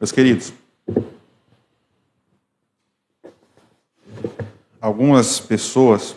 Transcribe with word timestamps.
Meus 0.00 0.12
queridos, 0.12 0.54
algumas 4.80 5.38
pessoas 5.38 6.16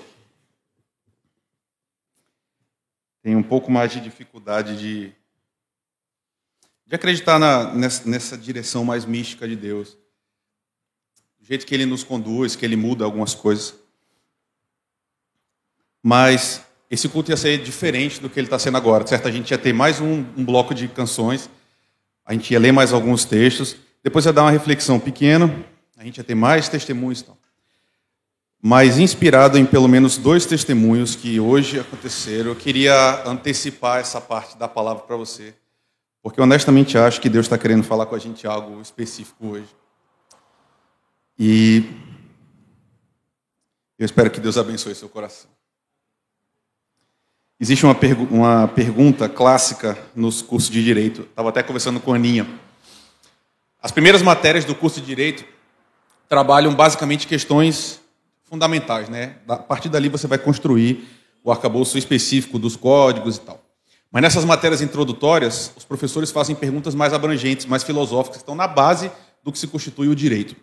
têm 3.21 3.35
um 3.35 3.43
pouco 3.43 3.69
mais 3.69 3.91
de 3.91 3.99
dificuldade 3.99 4.79
de, 4.79 5.13
de 6.85 6.96
acreditar 6.96 7.38
na, 7.38 7.73
nessa, 7.73 8.09
nessa 8.09 8.38
direção 8.38 8.85
mais 8.85 9.04
mística 9.04 9.46
de 9.46 9.57
Deus. 9.57 9.97
Do 11.38 11.45
jeito 11.45 11.65
que 11.65 11.75
Ele 11.75 11.86
nos 11.86 12.05
conduz, 12.05 12.55
que 12.55 12.63
Ele 12.63 12.77
muda 12.77 13.04
algumas 13.04 13.36
coisas. 13.36 13.75
Mas 16.02 16.65
esse 16.89 17.09
culto 17.09 17.31
ia 17.31 17.38
ser 17.38 17.61
diferente 17.61 18.21
do 18.21 18.29
que 18.29 18.39
ele 18.39 18.47
está 18.47 18.57
sendo 18.57 18.77
agora. 18.77 19.05
Certo? 19.05 19.27
A 19.27 19.31
gente 19.31 19.52
ia 19.52 19.57
ter 19.57 19.73
mais 19.73 20.00
um, 20.00 20.20
um 20.38 20.45
bloco 20.45 20.73
de 20.73 20.88
canções 20.88 21.50
a 22.26 22.34
gente 22.34 22.52
ia 22.52 22.60
ler 22.60 22.71
mais 22.71 22.94
alguns 22.94 23.26
textos, 23.26 23.76
depois 24.04 24.26
ia 24.26 24.34
dar 24.34 24.44
uma 24.44 24.52
reflexão 24.52 25.00
pequena, 25.00 25.54
a 25.98 26.04
gente 26.04 26.18
ia 26.18 26.23
ter 26.23 26.36
mais 26.36 26.70
testemunhos. 26.70 27.22
Então. 27.22 27.38
Mas 28.62 28.98
inspirado 28.98 29.58
em 29.58 29.66
pelo 29.66 29.88
menos 29.88 30.18
dois 30.18 30.45
testemunhos 30.45 31.16
que 31.16 31.40
hoje 31.40 31.80
aconteceram, 31.80 32.52
eu 32.52 32.55
queria 32.55 33.23
antecipar 33.28 34.00
essa 34.00 34.22
parte 34.22 34.58
da 34.58 34.67
palavra 34.67 35.04
para 35.04 35.17
você, 35.17 35.54
porque 36.22 36.40
honestamente 36.40 36.98
acho 36.98 37.20
que 37.20 37.30
Deus 37.30 37.45
está 37.45 37.58
querendo 37.58 37.84
falar 37.84 38.05
com 38.05 38.16
a 38.16 38.20
gente 38.20 38.48
algo 38.48 38.81
específico 38.81 39.48
hoje. 39.48 39.67
E 41.38 41.84
eu 44.00 44.05
espero 44.05 44.30
que 44.31 44.40
Deus 44.40 44.58
abençoe 44.58 44.95
seu 44.95 45.09
coração. 45.09 45.50
Existe 47.63 47.85
uma, 47.85 47.95
pergu 47.95 48.27
uma 48.30 48.67
pergunta 48.67 49.30
clássica 49.30 49.98
nos 50.13 50.41
cursos 50.41 50.70
de 50.70 50.84
Direito. 50.84 51.22
Estava 51.22 51.48
até 51.48 51.63
conversando 51.63 51.98
com 51.98 52.12
a 52.12 52.17
Aninha. 52.17 52.45
As 53.81 53.89
primeiras 53.89 54.22
matérias 54.22 54.66
do 54.66 54.76
curso 54.76 54.99
de 54.99 55.05
Direito 55.05 55.45
trabalham 56.27 56.76
basicamente 56.76 57.26
questões 57.26 58.02
fundamentais. 58.50 59.08
Né? 59.08 59.38
A 59.47 59.56
partir 59.56 59.88
dali 59.88 60.09
você 60.09 60.28
vai 60.28 60.38
construir 60.38 61.08
o 61.41 61.53
arcabouço 61.53 61.97
específico 61.97 62.59
dos 62.59 62.75
códigos 62.75 63.38
e 63.38 63.39
tal. 63.39 63.64
Mas 64.11 64.23
nessas 64.23 64.44
matérias 64.44 64.81
introdutórias, 64.81 65.72
os 65.78 65.86
professores 65.86 66.31
fazem 66.31 66.58
perguntas 66.58 66.94
mais 66.94 67.14
abrangentes, 67.14 67.66
mais 67.66 67.81
filosóficas, 67.81 68.39
que 68.39 68.44
estão 68.44 68.56
na 68.56 68.67
base 68.67 69.09
do 69.41 69.53
que 69.53 69.58
se 69.58 69.67
constitui 69.67 70.09
o 70.09 70.16
direito. 70.16 70.53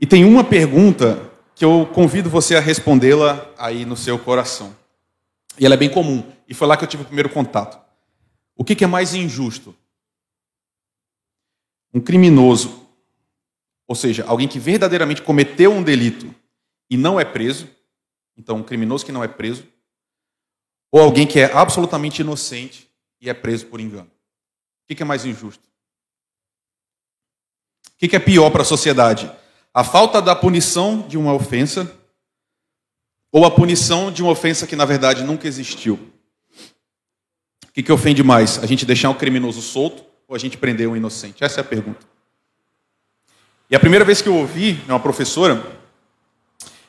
E 0.00 0.06
tem 0.06 0.24
uma 0.24 0.44
pergunta 0.44 1.20
que 1.52 1.64
eu 1.64 1.84
convido 1.92 2.30
você 2.30 2.54
a 2.54 2.60
respondê-la 2.60 3.44
aí 3.58 3.84
no 3.84 3.96
seu 3.96 4.16
coração. 4.16 4.85
E 5.58 5.64
ela 5.64 5.74
é 5.74 5.78
bem 5.78 5.90
comum. 5.90 6.30
E 6.48 6.54
foi 6.54 6.66
lá 6.66 6.76
que 6.76 6.84
eu 6.84 6.88
tive 6.88 7.02
o 7.02 7.06
primeiro 7.06 7.30
contato. 7.30 7.84
O 8.56 8.64
que, 8.64 8.82
é 8.84 8.86
mais 8.86 9.14
injusto? 9.14 9.74
Um 11.92 12.00
criminoso, 12.00 12.88
ou 13.86 13.94
seja, 13.94 14.24
alguém 14.26 14.48
que 14.48 14.58
verdadeiramente 14.58 15.22
cometeu 15.22 15.72
um 15.72 15.82
delito 15.82 16.34
e 16.90 16.96
não 16.96 17.20
é 17.20 17.24
preso, 17.24 17.68
então 18.36 18.56
um 18.56 18.62
criminoso 18.62 19.04
que 19.04 19.12
não 19.12 19.22
é 19.22 19.28
preso, 19.28 19.66
ou 20.90 21.00
alguém 21.00 21.26
que 21.26 21.38
é 21.38 21.52
absolutamente 21.52 22.22
inocente 22.22 22.88
e 23.20 23.28
é 23.28 23.34
preso 23.34 23.66
por 23.66 23.80
engano? 23.80 24.10
O 24.88 24.94
que, 24.94 25.02
é 25.02 25.06
mais 25.06 25.24
injusto? 25.24 25.66
O 27.94 27.98
que 27.98 28.14
é 28.14 28.20
pior 28.20 28.50
para 28.50 28.62
a 28.62 28.64
sociedade? 28.64 29.30
A 29.74 29.82
falta 29.84 30.22
da 30.22 30.34
punição 30.34 31.06
de 31.06 31.18
uma 31.18 31.34
ofensa 31.34 31.92
ou 33.36 33.44
a 33.44 33.50
punição 33.50 34.10
de 34.10 34.22
uma 34.22 34.32
ofensa 34.32 34.66
que 34.66 34.74
na 34.74 34.86
verdade 34.86 35.22
nunca 35.22 35.46
existiu? 35.46 36.00
O 37.68 37.72
que, 37.74 37.82
que 37.82 37.92
ofende 37.92 38.22
mais? 38.22 38.58
A 38.64 38.66
gente 38.66 38.86
deixar 38.86 39.10
um 39.10 39.14
criminoso 39.14 39.60
solto 39.60 40.02
ou 40.26 40.34
a 40.34 40.38
gente 40.38 40.56
prender 40.56 40.88
um 40.88 40.96
inocente? 40.96 41.44
Essa 41.44 41.60
é 41.60 41.62
a 41.62 41.64
pergunta. 41.64 42.00
E 43.68 43.76
a 43.76 43.78
primeira 43.78 44.06
vez 44.06 44.22
que 44.22 44.28
eu 44.30 44.34
ouvi 44.34 44.80
uma 44.88 44.98
professora, 44.98 45.62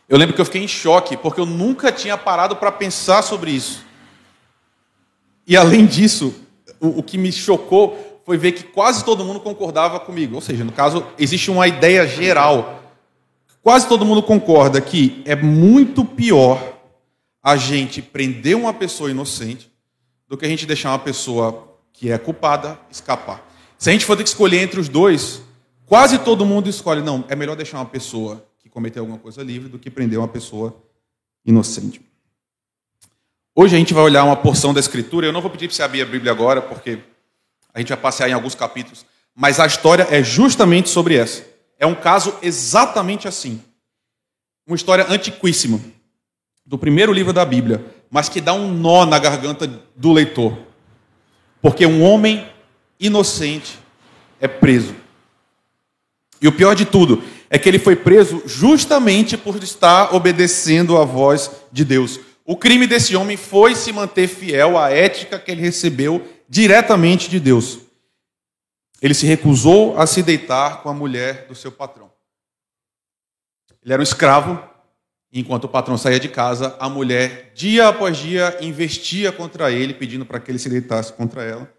eu 0.07 0.17
lembro 0.17 0.33
que 0.33 0.39
eu 0.39 0.45
fiquei 0.45 0.63
em 0.63 0.69
choque, 0.69 1.17
porque 1.17 1.41
eu 1.41 1.45
nunca 1.45 1.91
tinha 1.91 2.17
parado 2.17 2.55
para 2.55 2.71
pensar 2.71 3.23
sobre 3.23 3.51
isso. 3.51 3.85
E 5.45 5.57
além 5.57 5.85
disso, 5.85 6.33
o, 6.79 6.99
o, 6.99 7.03
que 7.03 7.17
me 7.17 7.29
chocou 7.29 8.21
foi 8.25 8.37
ver 8.37 8.53
que 8.53 8.63
quase 8.63 9.03
todo 9.03 9.25
mundo 9.25 9.41
concordava 9.41 9.99
comigo. 9.99 10.35
Ou 10.35 10.41
seja, 10.41 10.63
no 10.63 10.71
caso, 10.71 11.05
existe 11.19 11.51
uma 11.51 11.67
ideia 11.67 12.07
geral 12.07 12.86
Quase 13.67 13.85
todo 13.85 14.05
mundo 14.05 14.23
concorda 14.23 14.79
que 14.79 15.21
é 15.25 15.35
muito 15.35 16.05
pior 16.05 16.79
a 17.43 17.57
gente 17.57 18.01
prender 18.01 18.55
uma 18.55 18.73
pessoa 18.73 19.11
inocente 19.11 19.69
do 20.25 20.37
que 20.37 20.45
a 20.45 20.47
gente 20.47 20.65
deixar 20.65 20.91
uma 20.91 20.99
pessoa 20.99 21.77
que 21.91 22.09
é 22.09 22.17
culpada 22.17 22.79
escapar. 22.89 23.45
Se 23.77 23.89
a 23.89 23.91
gente 23.91 24.05
for 24.05 24.15
ter 24.15 24.23
que 24.23 24.29
escolher 24.29 24.61
entre 24.61 24.79
os 24.79 24.87
dois, 24.87 25.41
quase 25.85 26.17
todo 26.17 26.45
mundo 26.45 26.69
escolhe, 26.69 27.01
não, 27.01 27.25
é 27.27 27.35
melhor 27.35 27.57
deixar 27.57 27.79
uma 27.79 27.85
pessoa 27.85 28.41
que 28.57 28.69
cometeu 28.69 29.03
alguma 29.03 29.19
coisa 29.19 29.43
livre 29.43 29.67
do 29.67 29.77
que 29.77 29.91
prender 29.91 30.17
uma 30.17 30.29
pessoa 30.29 30.73
inocente. 31.45 31.99
Hoje 33.53 33.75
a 33.75 33.79
gente 33.79 33.93
vai 33.93 34.03
olhar 34.05 34.23
uma 34.23 34.37
porção 34.37 34.73
da 34.73 34.79
Escritura, 34.79 35.27
eu 35.27 35.33
não 35.33 35.41
vou 35.41 35.51
pedir 35.51 35.67
para 35.67 35.75
você 35.75 35.83
abrir 35.83 36.03
a 36.03 36.05
Bíblia 36.05 36.31
agora, 36.31 36.61
porque 36.61 36.99
a 37.73 37.79
gente 37.79 37.89
vai 37.89 37.97
passear 37.97 38.29
em 38.29 38.33
alguns 38.33 38.55
capítulos, 38.55 39.05
mas 39.35 39.59
a 39.59 39.65
história 39.65 40.07
é 40.09 40.23
justamente 40.23 40.87
sobre 40.87 41.17
essa. 41.17 41.56
É 41.79 41.85
um 41.85 41.95
caso 41.95 42.35
exatamente 42.41 43.27
assim. 43.27 43.61
Uma 44.65 44.75
história 44.75 45.05
antiquíssima, 45.09 45.79
do 46.65 46.77
primeiro 46.77 47.13
livro 47.13 47.31
da 47.31 47.45
Bíblia, 47.45 47.85
mas 48.09 48.27
que 48.27 48.41
dá 48.41 48.53
um 48.53 48.73
nó 48.73 49.05
na 49.05 49.17
garganta 49.19 49.67
do 49.95 50.11
leitor. 50.11 50.57
Porque 51.61 51.85
um 51.85 52.03
homem 52.03 52.45
inocente 52.99 53.79
é 54.39 54.47
preso. 54.47 54.95
E 56.41 56.47
o 56.47 56.51
pior 56.51 56.75
de 56.75 56.85
tudo 56.85 57.23
é 57.49 57.57
que 57.57 57.67
ele 57.69 57.79
foi 57.79 57.95
preso 57.95 58.43
justamente 58.45 59.37
por 59.37 59.55
estar 59.63 60.13
obedecendo 60.13 60.97
à 60.97 61.05
voz 61.05 61.49
de 61.71 61.85
Deus. 61.85 62.19
O 62.45 62.55
crime 62.55 62.87
desse 62.87 63.15
homem 63.15 63.37
foi 63.37 63.75
se 63.75 63.91
manter 63.91 64.27
fiel 64.27 64.77
à 64.77 64.91
ética 64.91 65.39
que 65.39 65.51
ele 65.51 65.61
recebeu 65.61 66.25
diretamente 66.47 67.29
de 67.29 67.39
Deus. 67.39 67.79
Ele 69.01 69.13
se 69.13 69.25
recusou 69.25 69.97
a 69.97 70.07
se 70.07 70.23
deitar 70.23 70.81
com 70.81 70.89
a 70.89 70.93
mulher 70.93 71.47
do 71.47 71.55
seu 71.55 71.71
patrão. 71.71 72.11
Ele 73.83 73.93
era 73.93 74.01
um 74.01 74.03
escravo, 74.03 74.61
enquanto 75.31 75.65
o 75.65 75.69
patrão 75.69 75.97
saía 75.97 76.19
de 76.19 76.29
casa, 76.29 76.75
a 76.79 76.89
mulher, 76.89 77.51
dia 77.53 77.87
após 77.87 78.17
dia, 78.17 78.57
investia 78.59 79.31
contra 79.31 79.71
ele, 79.71 79.93
pedindo 79.93 80.25
para 80.25 80.39
que 80.39 80.51
ele 80.51 80.59
se 80.59 80.69
deitasse 80.69 81.13
contra 81.13 81.43
ela, 81.43 81.71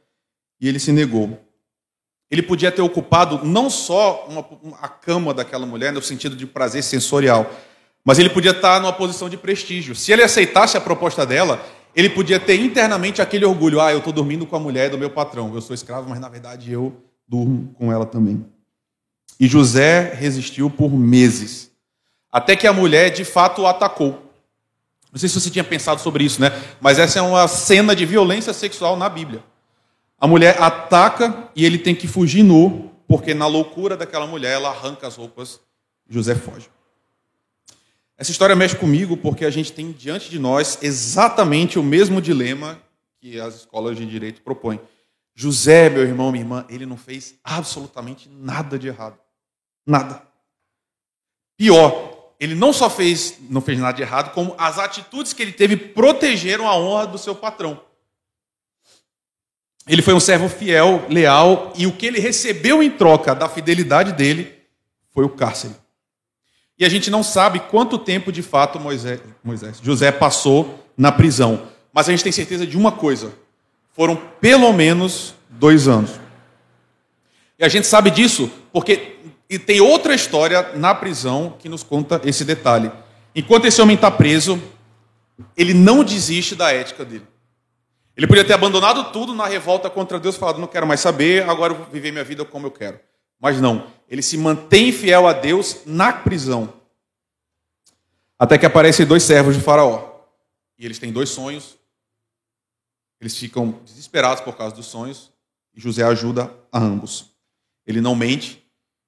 e 0.61 0.69
ele 0.69 0.79
se 0.79 0.93
negou. 0.93 1.39
Ele 2.31 2.43
podia 2.43 2.71
ter 2.71 2.83
ocupado 2.83 3.45
não 3.45 3.69
só 3.69 4.27
uma, 4.29 4.47
a 4.81 4.89
cama 4.89 5.35
daquela 5.35 5.67
mulher, 5.67 5.93
no 5.93 6.03
sentido 6.03 6.37
de 6.37 6.47
prazer 6.47 6.83
sensorial, 6.83 7.51
mas 8.05 8.19
ele 8.19 8.31
podia 8.31 8.53
estar 8.53 8.81
numa 8.81 8.93
posição 8.93 9.29
de 9.29 9.37
prestígio. 9.37 9.95
Se 9.95 10.13
ele 10.13 10.23
aceitasse 10.23 10.77
a 10.77 10.81
proposta 10.81 11.27
dela, 11.27 11.63
ele 11.97 12.09
podia 12.09 12.39
ter 12.39 12.61
internamente 12.61 13.21
aquele 13.21 13.45
orgulho: 13.45 13.81
ah, 13.81 13.93
eu 13.93 13.99
estou 13.99 14.13
dormindo 14.13 14.47
com 14.47 14.57
a 14.57 14.61
mulher 14.61 14.89
do 14.89 14.99
meu 14.99 15.11
patrão, 15.11 15.55
eu 15.55 15.61
sou 15.61 15.75
escravo, 15.75 16.09
mas 16.09 16.21
na 16.21 16.29
verdade 16.29 16.73
eu 16.73 17.08
durmo 17.29 17.75
com 17.75 17.93
ela 17.93 18.07
também. 18.07 18.45
E 19.39 19.47
José 19.47 20.15
resistiu 20.15 20.71
por 20.71 20.91
meses, 20.91 21.71
até 22.33 22.57
que 22.57 22.67
a 22.67 22.73
mulher 22.73 23.11
de 23.11 23.25
fato 23.25 23.63
o 23.63 23.67
atacou. 23.67 24.33
Não 25.13 25.19
sei 25.19 25.29
se 25.29 25.41
você 25.41 25.51
tinha 25.51 25.65
pensado 25.65 26.01
sobre 26.01 26.25
isso, 26.25 26.41
né? 26.41 26.51
Mas 26.81 26.99
essa 26.99 27.19
é 27.19 27.23
uma 27.23 27.47
cena 27.47 27.95
de 27.95 28.05
violência 28.05 28.53
sexual 28.53 28.97
na 28.97 29.09
Bíblia. 29.09 29.43
A 30.19 30.27
mulher 30.27 30.61
ataca 30.61 31.51
e 31.55 31.65
ele 31.65 31.79
tem 31.79 31.95
que 31.95 32.09
fugir 32.09 32.43
nu, 32.43 32.91
porque 33.07 33.33
na 33.33 33.47
loucura 33.47 33.97
daquela 33.97 34.27
mulher 34.27 34.55
ela 34.55 34.71
arranca 34.71 35.07
as 35.07 35.17
roupas, 35.17 35.61
José 36.09 36.35
foge. 36.35 36.69
Essa 38.17 38.33
história 38.33 38.57
mexe 38.57 38.75
comigo 38.75 39.17
porque 39.17 39.45
a 39.45 39.51
gente 39.51 39.73
tem 39.73 39.93
diante 39.93 40.29
de 40.29 40.41
nós 40.41 40.79
exatamente 40.83 41.79
o 41.79 41.85
mesmo 41.85 42.21
dilema 42.21 42.79
que 43.21 43.39
as 43.39 43.55
escolas 43.57 43.97
de 43.97 44.05
direito 44.05 44.43
propõem. 44.43 44.81
José, 45.41 45.89
meu 45.89 46.03
irmão, 46.03 46.33
minha 46.33 46.43
irmã, 46.43 46.67
ele 46.69 46.85
não 46.85 46.97
fez 46.97 47.37
absolutamente 47.45 48.29
nada 48.29 48.77
de 48.77 48.89
errado. 48.89 49.17
Nada. 49.87 50.21
Pior, 51.57 52.33
ele 52.41 52.57
não 52.57 52.73
só 52.73 52.91
fez, 52.91 53.37
não 53.49 53.61
fez 53.61 53.79
nada 53.79 53.97
de 53.97 54.03
errado, 54.03 54.35
como 54.35 54.57
as 54.59 54.81
atitudes 54.81 55.33
que 55.33 55.41
ele 55.41 55.53
teve 55.53 55.77
protegeram 55.77 56.67
a 56.67 56.77
honra 56.77 57.07
do 57.07 57.19
seu 57.19 57.37
patrão. 57.37 57.81
Ele 59.87 60.03
foi 60.03 60.13
um 60.13 60.19
servo 60.19 60.49
fiel, 60.49 61.07
leal, 61.09 61.73
e 61.77 61.87
o 61.87 61.93
que 61.93 62.07
ele 62.07 62.19
recebeu 62.19 62.83
em 62.83 62.91
troca 62.91 63.33
da 63.33 63.49
fidelidade 63.49 64.15
dele 64.15 64.53
foi 65.11 65.25
o 65.25 65.31
cárcere. 65.31 65.77
E 66.77 66.85
a 66.85 66.89
gente 66.89 67.13
não 67.13 67.23
sabe 67.23 67.61
quanto 67.61 67.97
tempo 67.97 68.33
de 68.33 68.43
fato 68.43 68.81
Moisés, 68.81 69.21
Moisés, 69.45 69.79
José 69.81 70.11
passou 70.11 70.85
na 70.97 71.13
prisão. 71.13 71.69
Mas 71.93 72.09
a 72.09 72.11
gente 72.11 72.25
tem 72.25 72.33
certeza 72.33 72.67
de 72.67 72.77
uma 72.77 72.91
coisa: 72.91 73.33
foram 73.99 74.15
pelo 74.41 74.73
menos 74.73 75.35
dois 75.51 75.89
anos. 75.89 76.21
E 77.59 77.65
a 77.65 77.69
gente 77.69 77.85
sabe 77.85 78.13
disso 78.13 78.49
porque 78.73 79.17
e 79.51 79.59
tem 79.59 79.81
outra 79.81 80.15
história 80.15 80.71
na 80.77 80.95
prisão 80.95 81.57
que 81.59 81.69
nos 81.69 81.83
conta 81.83 82.21
esse 82.23 82.45
detalhe. 82.45 82.93
Enquanto 83.35 83.65
esse 83.65 83.83
homem 83.83 83.97
está 83.97 84.09
preso, 84.09 84.63
ele 85.57 85.75
não 85.75 86.05
desiste 86.05 86.55
da 86.55 86.73
ética 86.73 87.05
dele. 87.05 87.27
Ele 88.17 88.29
podia 88.29 88.45
ter 88.45 88.53
abandonado 88.53 89.11
tudo 89.11 89.35
na 89.35 89.47
revolta 89.47 89.91
contra 89.91 90.21
Deus, 90.21 90.37
falado: 90.37 90.61
não 90.61 90.69
quero 90.69 90.87
mais 90.87 91.01
saber, 91.01 91.49
agora 91.51 91.73
eu 91.73 91.79
vou 91.79 91.87
viver 91.87 92.13
minha 92.13 92.23
vida 92.23 92.45
como 92.45 92.69
eu 92.69 92.71
quero. 92.71 93.01
Mas 93.41 93.61
não, 93.61 93.89
ele 94.09 94.23
se 94.23 94.39
mantém 94.39 94.93
fiel 94.93 95.27
a 95.27 95.33
Deus 95.33 95.79
na 95.85 96.13
prisão. 96.13 96.73
Até 98.39 98.59
que 98.59 98.67
aparecem 98.67 99.05
dois 99.05 99.25
servos 99.25 99.57
de 99.57 99.61
Faraó. 99.61 100.21
E 100.79 100.85
eles 100.85 101.01
têm 101.01 101.11
dois 101.13 101.31
sonhos. 101.31 101.78
Eles 103.21 103.37
ficam 103.37 103.81
desesperados 103.85 104.43
por 104.43 104.57
causa 104.57 104.75
dos 104.75 104.87
sonhos. 104.87 105.31
E 105.75 105.81
José 105.81 106.03
ajuda 106.03 106.53
a 106.73 106.79
ambos. 106.79 107.31
Ele 107.87 108.01
não 108.01 108.15
mente, 108.15 108.63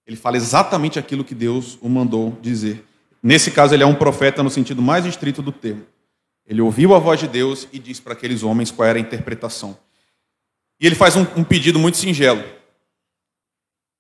ele 0.07 0.17
fala 0.17 0.37
exatamente 0.37 0.99
aquilo 0.99 1.25
que 1.25 1.35
Deus 1.35 1.79
o 1.81 1.89
mandou 1.89 2.37
dizer. 2.41 2.85
Nesse 3.23 3.51
caso, 3.51 3.75
ele 3.75 3.83
é 3.83 3.87
um 3.87 3.95
profeta 3.95 4.43
no 4.43 4.51
sentido 4.51 4.81
mais 4.81 5.05
estrito 5.05 5.43
do 5.43 5.53
termo. 5.53 5.87
Ele 6.47 6.61
ouviu 6.61 6.95
a 6.95 6.99
voz 6.99 7.21
de 7.21 7.29
Deus 7.29 7.69
e 7.73 7.79
disse 7.79 8.03
para 8.03 8.15
aqueles 8.15 8.43
homens 8.43 8.71
qual 8.71 8.89
era 8.89 8.99
a 8.99 9.01
interpretação. 9.01 9.79
E 10.81 10.87
ele 10.87 10.95
faz 10.95 11.15
um, 11.15 11.27
um 11.37 11.45
pedido 11.45 11.79
muito 11.79 11.99
singelo. 11.99 12.43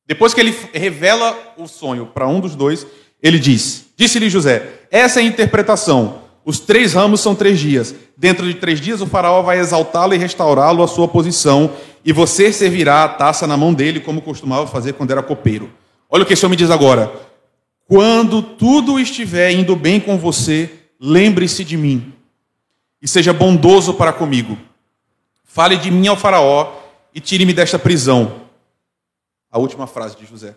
Depois 0.06 0.34
que 0.34 0.40
ele 0.40 0.50
revela 0.72 1.54
o 1.56 1.68
sonho 1.68 2.06
para 2.06 2.26
um 2.26 2.40
dos 2.40 2.56
dois, 2.56 2.86
ele 3.22 3.38
diz: 3.38 3.86
Disse-lhe 3.96 4.28
José, 4.28 4.86
essa 4.90 5.20
é 5.20 5.22
a 5.22 5.26
interpretação. 5.26 6.29
Os 6.44 6.58
três 6.58 6.94
ramos 6.94 7.20
são 7.20 7.34
três 7.34 7.58
dias. 7.58 7.94
Dentro 8.16 8.46
de 8.46 8.54
três 8.54 8.80
dias, 8.80 9.00
o 9.00 9.06
faraó 9.06 9.42
vai 9.42 9.58
exaltá-lo 9.58 10.14
e 10.14 10.18
restaurá-lo 10.18 10.82
à 10.82 10.88
sua 10.88 11.06
posição, 11.06 11.72
e 12.04 12.12
você 12.12 12.52
servirá 12.52 13.04
a 13.04 13.08
taça 13.08 13.46
na 13.46 13.56
mão 13.56 13.74
dele, 13.74 14.00
como 14.00 14.22
costumava 14.22 14.66
fazer 14.66 14.94
quando 14.94 15.10
era 15.10 15.22
copeiro. 15.22 15.70
Olha 16.08 16.22
o 16.22 16.26
que 16.26 16.32
esse 16.32 16.44
homem 16.44 16.58
diz 16.58 16.70
agora. 16.70 17.12
Quando 17.86 18.42
tudo 18.42 18.98
estiver 18.98 19.50
indo 19.52 19.76
bem 19.76 20.00
com 20.00 20.16
você, 20.16 20.70
lembre-se 21.00 21.64
de 21.64 21.76
mim 21.76 22.12
e 23.02 23.08
seja 23.08 23.32
bondoso 23.32 23.94
para 23.94 24.12
comigo. 24.12 24.56
Fale 25.44 25.76
de 25.76 25.90
mim 25.90 26.06
ao 26.06 26.16
Faraó 26.16 26.72
e 27.14 27.20
tire-me 27.20 27.52
desta 27.52 27.78
prisão. 27.78 28.42
A 29.50 29.58
última 29.58 29.86
frase 29.86 30.16
de 30.16 30.24
José. 30.24 30.54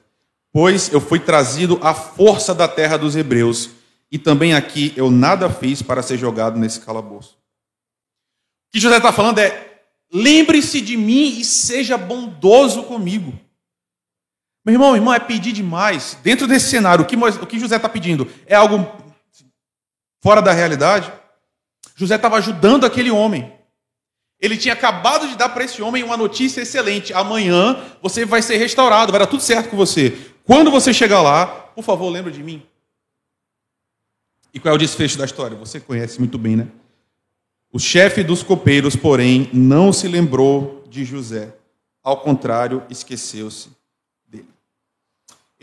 Pois 0.51 0.93
eu 0.93 1.01
fui 1.01 1.19
trazido 1.19 1.79
à 1.81 1.95
força 1.95 2.53
da 2.53 2.67
terra 2.67 2.97
dos 2.97 3.15
hebreus, 3.15 3.71
e 4.13 4.19
também 4.19 4.53
aqui 4.53 4.93
eu 4.95 5.09
nada 5.09 5.49
fiz 5.49 5.81
para 5.81 6.03
ser 6.03 6.19
jogado 6.19 6.59
nesse 6.59 6.79
calabouço. 6.79 7.31
O 7.33 8.73
que 8.73 8.79
José 8.79 8.97
está 8.97 9.11
falando 9.11 9.39
é: 9.39 9.81
lembre-se 10.13 10.81
de 10.81 10.95
mim 10.95 11.39
e 11.39 11.43
seja 11.43 11.97
bondoso 11.97 12.83
comigo. 12.83 13.33
Meu 14.63 14.73
irmão, 14.73 14.95
irmão, 14.95 15.11
é 15.11 15.19
pedir 15.19 15.51
demais. 15.51 16.15
Dentro 16.21 16.45
desse 16.45 16.69
cenário, 16.69 17.03
o 17.03 17.07
que, 17.07 17.15
o 17.15 17.47
que 17.47 17.59
José 17.59 17.75
está 17.75 17.89
pedindo 17.89 18.31
é 18.45 18.53
algo 18.53 18.87
fora 20.21 20.43
da 20.43 20.51
realidade? 20.51 21.11
José 21.95 22.15
estava 22.15 22.37
ajudando 22.37 22.85
aquele 22.85 23.09
homem. 23.09 23.51
Ele 24.39 24.57
tinha 24.57 24.75
acabado 24.75 25.27
de 25.27 25.35
dar 25.35 25.49
para 25.49 25.63
esse 25.63 25.81
homem 25.81 26.03
uma 26.03 26.17
notícia 26.17 26.61
excelente. 26.61 27.11
Amanhã 27.15 27.83
você 27.99 28.25
vai 28.25 28.43
ser 28.43 28.57
restaurado, 28.57 29.11
vai 29.11 29.19
dar 29.19 29.27
tudo 29.27 29.41
certo 29.41 29.71
com 29.71 29.77
você. 29.77 30.15
Quando 30.45 30.69
você 30.69 30.93
chegar 30.93 31.23
lá, 31.23 31.47
por 31.47 31.83
favor, 31.83 32.09
lembre 32.09 32.31
de 32.31 32.43
mim. 32.43 32.63
E 34.53 34.59
qual 34.59 34.73
é 34.73 34.75
o 34.75 34.79
desfecho 34.79 35.17
da 35.17 35.25
história? 35.25 35.57
Você 35.57 35.79
conhece 35.79 36.19
muito 36.19 36.37
bem, 36.37 36.55
né? 36.55 36.67
O 37.71 37.79
chefe 37.79 38.23
dos 38.23 38.43
copeiros, 38.43 38.95
porém, 38.95 39.49
não 39.51 39.91
se 39.91 40.07
lembrou 40.07 40.83
de 40.87 41.03
José. 41.03 41.55
Ao 42.03 42.17
contrário, 42.17 42.83
esqueceu-se 42.89 43.69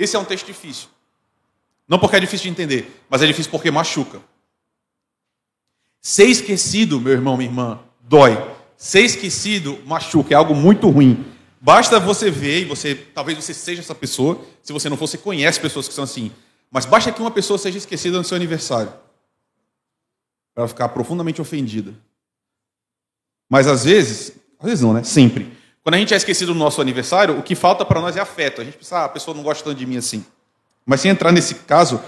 esse 0.00 0.16
é 0.16 0.18
um 0.18 0.24
texto 0.24 0.46
difícil. 0.46 0.88
Não 1.86 1.98
porque 1.98 2.16
é 2.16 2.20
difícil 2.20 2.44
de 2.44 2.50
entender, 2.50 3.02
mas 3.10 3.20
é 3.20 3.26
difícil 3.26 3.50
porque 3.50 3.70
machuca. 3.70 4.22
Ser 6.00 6.24
esquecido, 6.24 6.98
meu 6.98 7.12
irmão, 7.12 7.36
minha 7.36 7.50
irmã, 7.50 7.78
dói. 8.00 8.42
Ser 8.78 9.02
esquecido 9.02 9.78
machuca, 9.84 10.32
é 10.32 10.36
algo 10.38 10.54
muito 10.54 10.88
ruim. 10.88 11.26
Basta 11.60 12.00
você 12.00 12.30
ver, 12.30 12.62
e 12.62 12.64
você, 12.64 12.94
talvez 12.94 13.36
você 13.36 13.52
seja 13.52 13.82
essa 13.82 13.94
pessoa, 13.94 14.42
se 14.62 14.72
você 14.72 14.88
não 14.88 14.96
for, 14.96 15.06
você 15.06 15.18
conhece 15.18 15.60
pessoas 15.60 15.86
que 15.86 15.92
são 15.92 16.04
assim. 16.04 16.32
Mas 16.70 16.86
basta 16.86 17.10
que 17.10 17.20
uma 17.20 17.30
pessoa 17.30 17.58
seja 17.58 17.78
esquecida 17.78 18.16
no 18.16 18.24
seu 18.24 18.36
aniversário. 18.36 18.92
Para 20.54 20.68
ficar 20.68 20.88
profundamente 20.90 21.40
ofendida. 21.40 21.94
Mas 23.48 23.66
às 23.66 23.84
vezes, 23.84 24.32
às 24.58 24.66
vezes 24.66 24.84
não, 24.84 24.92
né? 24.92 25.02
Sempre. 25.02 25.58
Quando 25.82 25.94
a 25.94 25.98
gente 25.98 26.14
é 26.14 26.16
esquecido 26.16 26.54
no 26.54 26.60
nosso 26.60 26.80
aniversário, 26.80 27.38
o 27.38 27.42
que 27.42 27.54
falta 27.54 27.84
para 27.84 28.00
nós 28.00 28.16
é 28.16 28.20
afeto. 28.20 28.60
A 28.60 28.64
gente 28.64 28.76
pensa, 28.76 28.98
ah, 28.98 29.04
a 29.06 29.08
pessoa 29.08 29.34
não 29.34 29.42
gosta 29.42 29.64
tanto 29.64 29.76
de 29.76 29.86
mim 29.86 29.96
assim. 29.96 30.24
Mas 30.86 31.00
sem 31.00 31.10
entrar 31.10 31.32
nesse 31.32 31.54
caso, 31.56 32.00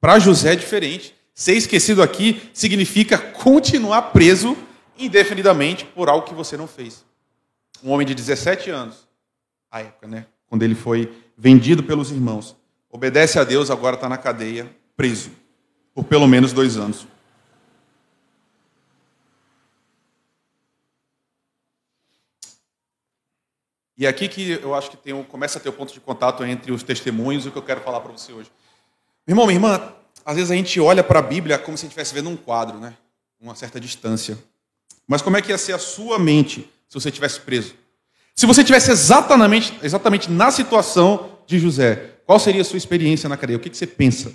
para 0.00 0.18
José 0.18 0.54
é 0.54 0.56
diferente. 0.56 1.14
Ser 1.34 1.54
esquecido 1.54 2.02
aqui 2.02 2.50
significa 2.54 3.18
continuar 3.18 4.02
preso 4.02 4.56
indefinidamente 4.98 5.84
por 5.84 6.08
algo 6.08 6.26
que 6.26 6.34
você 6.34 6.56
não 6.56 6.66
fez. 6.66 7.04
Um 7.84 7.90
homem 7.90 8.06
de 8.06 8.14
17 8.14 8.70
anos, 8.70 9.06
à 9.70 9.80
época, 9.80 10.06
né? 10.06 10.26
Quando 10.48 10.62
ele 10.62 10.74
foi 10.74 11.12
vendido 11.36 11.82
pelos 11.82 12.10
irmãos, 12.10 12.56
obedece 12.90 13.38
a 13.38 13.44
Deus, 13.44 13.70
agora 13.70 13.96
está 13.96 14.08
na 14.08 14.18
cadeia, 14.18 14.70
preso, 14.96 15.30
por 15.94 16.04
pelo 16.04 16.26
menos 16.26 16.52
dois 16.52 16.76
anos. 16.76 17.06
E 23.98 24.04
é 24.04 24.08
aqui 24.08 24.28
que 24.28 24.52
eu 24.62 24.74
acho 24.74 24.90
que 24.90 24.96
tem 24.96 25.22
começa 25.24 25.58
a 25.58 25.60
ter 25.60 25.70
o 25.70 25.72
um 25.72 25.74
ponto 25.74 25.92
de 25.92 26.00
contato 26.00 26.44
entre 26.44 26.70
os 26.70 26.82
testemunhos 26.82 27.46
e 27.46 27.48
o 27.48 27.52
que 27.52 27.56
eu 27.56 27.62
quero 27.62 27.80
falar 27.80 28.00
para 28.00 28.12
você 28.12 28.30
hoje. 28.30 28.50
Meu 29.26 29.32
irmão, 29.32 29.46
minha 29.46 29.56
irmã, 29.56 29.92
às 30.24 30.36
vezes 30.36 30.50
a 30.50 30.54
gente 30.54 30.78
olha 30.78 31.02
para 31.02 31.18
a 31.18 31.22
Bíblia 31.22 31.58
como 31.58 31.78
se 31.78 31.82
a 31.82 31.86
gente 31.86 31.92
estivesse 31.92 32.14
vendo 32.14 32.28
um 32.28 32.36
quadro, 32.36 32.78
né? 32.78 32.94
Uma 33.40 33.54
certa 33.54 33.80
distância. 33.80 34.38
Mas 35.08 35.22
como 35.22 35.36
é 35.36 35.42
que 35.42 35.50
ia 35.50 35.56
ser 35.56 35.72
a 35.72 35.78
sua 35.78 36.18
mente 36.18 36.70
se 36.88 36.94
você 36.94 37.08
estivesse 37.08 37.40
preso? 37.40 37.74
Se 38.34 38.44
você 38.44 38.60
estivesse 38.60 38.90
exatamente, 38.90 39.78
exatamente 39.82 40.30
na 40.30 40.50
situação 40.50 41.38
de 41.46 41.58
José, 41.58 42.15
qual 42.26 42.40
seria 42.40 42.62
a 42.62 42.64
sua 42.64 42.76
experiência 42.76 43.28
na 43.28 43.36
cadeia? 43.36 43.56
O 43.56 43.60
que, 43.60 43.70
que 43.70 43.76
você 43.76 43.86
pensa? 43.86 44.34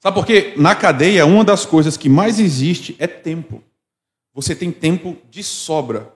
Sabe 0.00 0.14
por 0.14 0.26
quê? 0.26 0.54
Na 0.56 0.74
cadeia, 0.74 1.24
uma 1.24 1.44
das 1.44 1.64
coisas 1.64 1.96
que 1.96 2.08
mais 2.08 2.40
existe 2.40 2.96
é 2.98 3.06
tempo. 3.06 3.62
Você 4.34 4.54
tem 4.54 4.72
tempo 4.72 5.16
de 5.30 5.42
sobra 5.42 6.12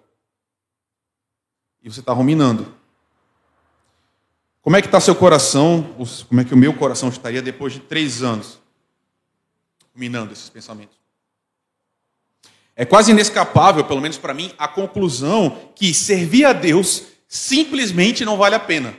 e 1.83 1.89
você 1.89 2.01
está 2.01 2.13
ruminando. 2.13 2.75
Como 4.61 4.77
é 4.77 4.83
que 4.83 4.89
está 4.89 5.01
seu 5.01 5.15
coração? 5.15 5.95
Como 6.29 6.41
é 6.41 6.45
que 6.45 6.53
o 6.53 6.59
meu 6.59 6.75
coração 6.75 7.09
estaria 7.09 7.41
depois 7.41 7.73
de 7.73 7.81
três 7.81 8.23
anos 8.23 8.61
ruminando 9.95 10.33
esses 10.33 10.51
pensamentos? 10.51 10.99
É 12.77 12.85
quase 12.85 13.13
inescapável, 13.13 13.85
pelo 13.85 14.01
menos 14.01 14.19
para 14.19 14.35
mim, 14.35 14.53
a 14.59 14.67
conclusão 14.67 15.73
que 15.75 15.95
servir 15.95 16.45
a 16.45 16.53
Deus 16.53 17.05
simplesmente 17.29 18.25
não 18.25 18.37
vale 18.37 18.55
a 18.55 18.61
pena. 18.61 18.97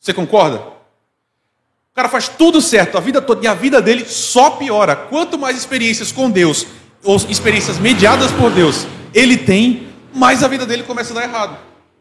Você 0.00 0.14
concorda? 0.14 0.58
O 0.58 1.94
cara 1.94 2.08
faz 2.08 2.28
tudo 2.28 2.60
certo 2.60 2.96
a 2.96 3.00
vida 3.00 3.20
toda 3.20 3.44
e 3.44 3.48
a 3.48 3.54
vida 3.54 3.82
dele 3.82 4.04
só 4.04 4.50
piora. 4.50 4.94
Quanto 4.94 5.38
mais 5.38 5.56
experiências 5.56 6.12
com 6.12 6.30
Deus, 6.30 6.66
ou 7.02 7.16
experiências 7.28 7.78
mediadas 7.78 8.30
por 8.32 8.50
Deus, 8.50 8.86
ele 9.12 9.36
tem, 9.36 9.88
mais 10.14 10.42
a 10.42 10.48
vida 10.48 10.64
dele 10.64 10.82
começa 10.82 11.12
a 11.12 11.16
dar 11.16 11.24
errado. 11.24 11.58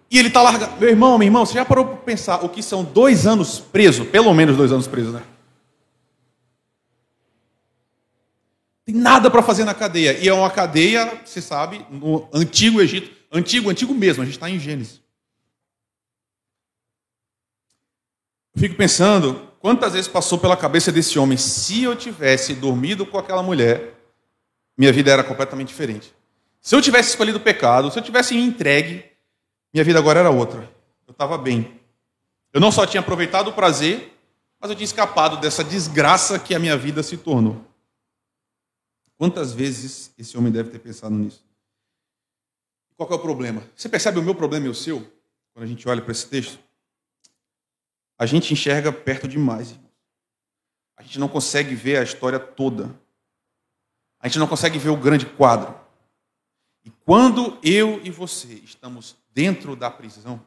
E 0.09 0.17
ele 0.17 0.29
está 0.29 0.41
largado. 0.41 0.79
Meu 0.79 0.89
irmão, 0.89 1.17
meu 1.17 1.25
irmão, 1.27 1.45
você 1.45 1.55
já 1.55 1.65
parou 1.65 1.85
para 1.85 1.97
pensar 1.97 2.43
o 2.43 2.49
que 2.49 2.63
são 2.63 2.83
dois 2.83 3.27
anos 3.27 3.59
preso? 3.59 4.05
Pelo 4.05 4.33
menos 4.33 4.55
dois 4.55 4.71
anos 4.71 4.87
preso, 4.87 5.11
né? 5.11 5.21
Tem 8.85 8.95
nada 8.95 9.29
para 9.29 9.43
fazer 9.43 9.65
na 9.65 9.73
cadeia. 9.73 10.17
E 10.17 10.29
é 10.29 10.33
uma 10.33 10.49
cadeia, 10.49 11.21
você 11.25 11.41
sabe, 11.41 11.85
no 11.91 12.25
antigo 12.33 12.79
Egito. 12.81 13.11
Antigo, 13.29 13.69
antigo 13.69 13.93
mesmo, 13.93 14.23
a 14.23 14.25
gente 14.25 14.35
está 14.35 14.49
em 14.49 14.57
Gênesis. 14.57 15.01
Fico 18.57 18.75
pensando, 18.75 19.35
quantas 19.59 19.93
vezes 19.93 20.07
passou 20.07 20.37
pela 20.37 20.57
cabeça 20.57 20.91
desse 20.91 21.19
homem, 21.19 21.37
se 21.37 21.83
eu 21.83 21.95
tivesse 21.95 22.53
dormido 22.55 23.05
com 23.05 23.17
aquela 23.17 23.43
mulher, 23.43 23.93
minha 24.77 24.91
vida 24.91 25.11
era 25.11 25.23
completamente 25.23 25.69
diferente. 25.69 26.13
Se 26.61 26.75
eu 26.75 26.81
tivesse 26.81 27.09
escolhido 27.09 27.37
o 27.37 27.41
pecado, 27.41 27.91
se 27.91 27.97
eu 27.97 28.03
tivesse 28.03 28.33
me 28.33 28.41
entregue, 28.41 29.05
minha 29.73 29.83
vida 29.83 29.99
agora 29.99 30.19
era 30.19 30.29
outra. 30.29 30.69
Eu 31.07 31.11
estava 31.11 31.37
bem. 31.37 31.79
Eu 32.51 32.59
não 32.59 32.71
só 32.71 32.85
tinha 32.85 33.01
aproveitado 33.01 33.49
o 33.49 33.53
prazer, 33.53 34.13
mas 34.59 34.69
eu 34.69 34.75
tinha 34.75 34.85
escapado 34.85 35.37
dessa 35.37 35.63
desgraça 35.63 36.39
que 36.39 36.55
a 36.55 36.59
minha 36.59 36.75
vida 36.75 37.03
se 37.03 37.15
tornou. 37.15 37.63
Quantas 39.17 39.53
vezes 39.53 40.11
esse 40.17 40.37
homem 40.37 40.51
deve 40.51 40.69
ter 40.69 40.79
pensado 40.79 41.15
nisso? 41.15 41.43
Qual 42.95 43.09
é 43.09 43.13
o 43.13 43.19
problema? 43.19 43.63
Você 43.75 43.87
percebe 43.87 44.19
o 44.19 44.23
meu 44.23 44.33
problema 44.33 44.65
e 44.65 44.69
o 44.69 44.75
seu? 44.75 44.99
Quando 45.53 45.63
a 45.63 45.67
gente 45.67 45.87
olha 45.87 46.01
para 46.01 46.11
esse 46.11 46.25
texto? 46.27 46.59
A 48.17 48.25
gente 48.25 48.53
enxerga 48.53 48.91
perto 48.91 49.27
demais. 49.27 49.77
A 50.95 51.03
gente 51.03 51.19
não 51.19 51.27
consegue 51.27 51.75
ver 51.75 51.97
a 51.97 52.03
história 52.03 52.39
toda. 52.39 52.93
A 54.19 54.27
gente 54.27 54.39
não 54.39 54.47
consegue 54.47 54.79
ver 54.79 54.89
o 54.89 54.97
grande 54.97 55.25
quadro. 55.25 55.79
E 56.83 56.89
quando 57.05 57.59
eu 57.63 58.01
e 58.03 58.09
você 58.09 58.53
estamos 58.55 59.15
dentro 59.33 59.75
da 59.75 59.91
prisão. 59.91 60.41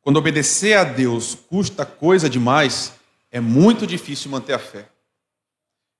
Quando 0.00 0.16
obedecer 0.16 0.78
a 0.78 0.84
Deus 0.84 1.34
custa 1.34 1.84
coisa 1.84 2.30
demais, 2.30 2.94
é 3.30 3.38
muito 3.38 3.86
difícil 3.86 4.30
manter 4.30 4.54
a 4.54 4.58
fé. 4.58 4.88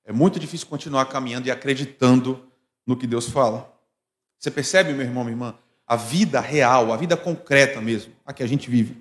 É 0.04 0.12
muito 0.12 0.40
difícil 0.40 0.66
continuar 0.66 1.04
caminhando 1.06 1.46
e 1.46 1.50
acreditando 1.50 2.50
no 2.86 2.96
que 2.96 3.06
Deus 3.06 3.28
fala. 3.28 3.70
Você 4.38 4.50
percebe, 4.50 4.92
meu 4.92 5.04
irmão, 5.04 5.22
minha 5.22 5.34
irmã? 5.34 5.58
A 5.90 5.96
vida 5.96 6.40
real, 6.40 6.92
a 6.92 6.96
vida 6.96 7.16
concreta 7.16 7.80
mesmo, 7.80 8.12
a 8.24 8.32
que 8.32 8.44
a 8.44 8.46
gente 8.46 8.70
vive, 8.70 8.96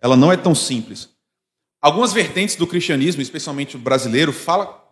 ela 0.00 0.16
não 0.16 0.32
é 0.32 0.38
tão 0.38 0.54
simples. 0.54 1.10
Algumas 1.82 2.14
vertentes 2.14 2.56
do 2.56 2.66
cristianismo, 2.66 3.20
especialmente 3.20 3.76
o 3.76 3.78
brasileiro, 3.78 4.32
fala, 4.32 4.82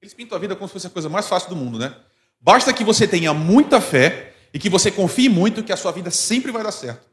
eles 0.00 0.14
pintam 0.14 0.38
a 0.38 0.40
vida 0.40 0.54
como 0.54 0.68
se 0.68 0.74
fosse 0.74 0.86
a 0.86 0.90
coisa 0.90 1.08
mais 1.08 1.26
fácil 1.26 1.48
do 1.48 1.56
mundo, 1.56 1.76
né? 1.76 1.92
Basta 2.40 2.72
que 2.72 2.84
você 2.84 3.08
tenha 3.08 3.34
muita 3.34 3.80
fé 3.80 4.32
e 4.54 4.60
que 4.60 4.68
você 4.68 4.92
confie 4.92 5.28
muito 5.28 5.64
que 5.64 5.72
a 5.72 5.76
sua 5.76 5.90
vida 5.90 6.08
sempre 6.08 6.52
vai 6.52 6.62
dar 6.62 6.70
certo. 6.70 7.04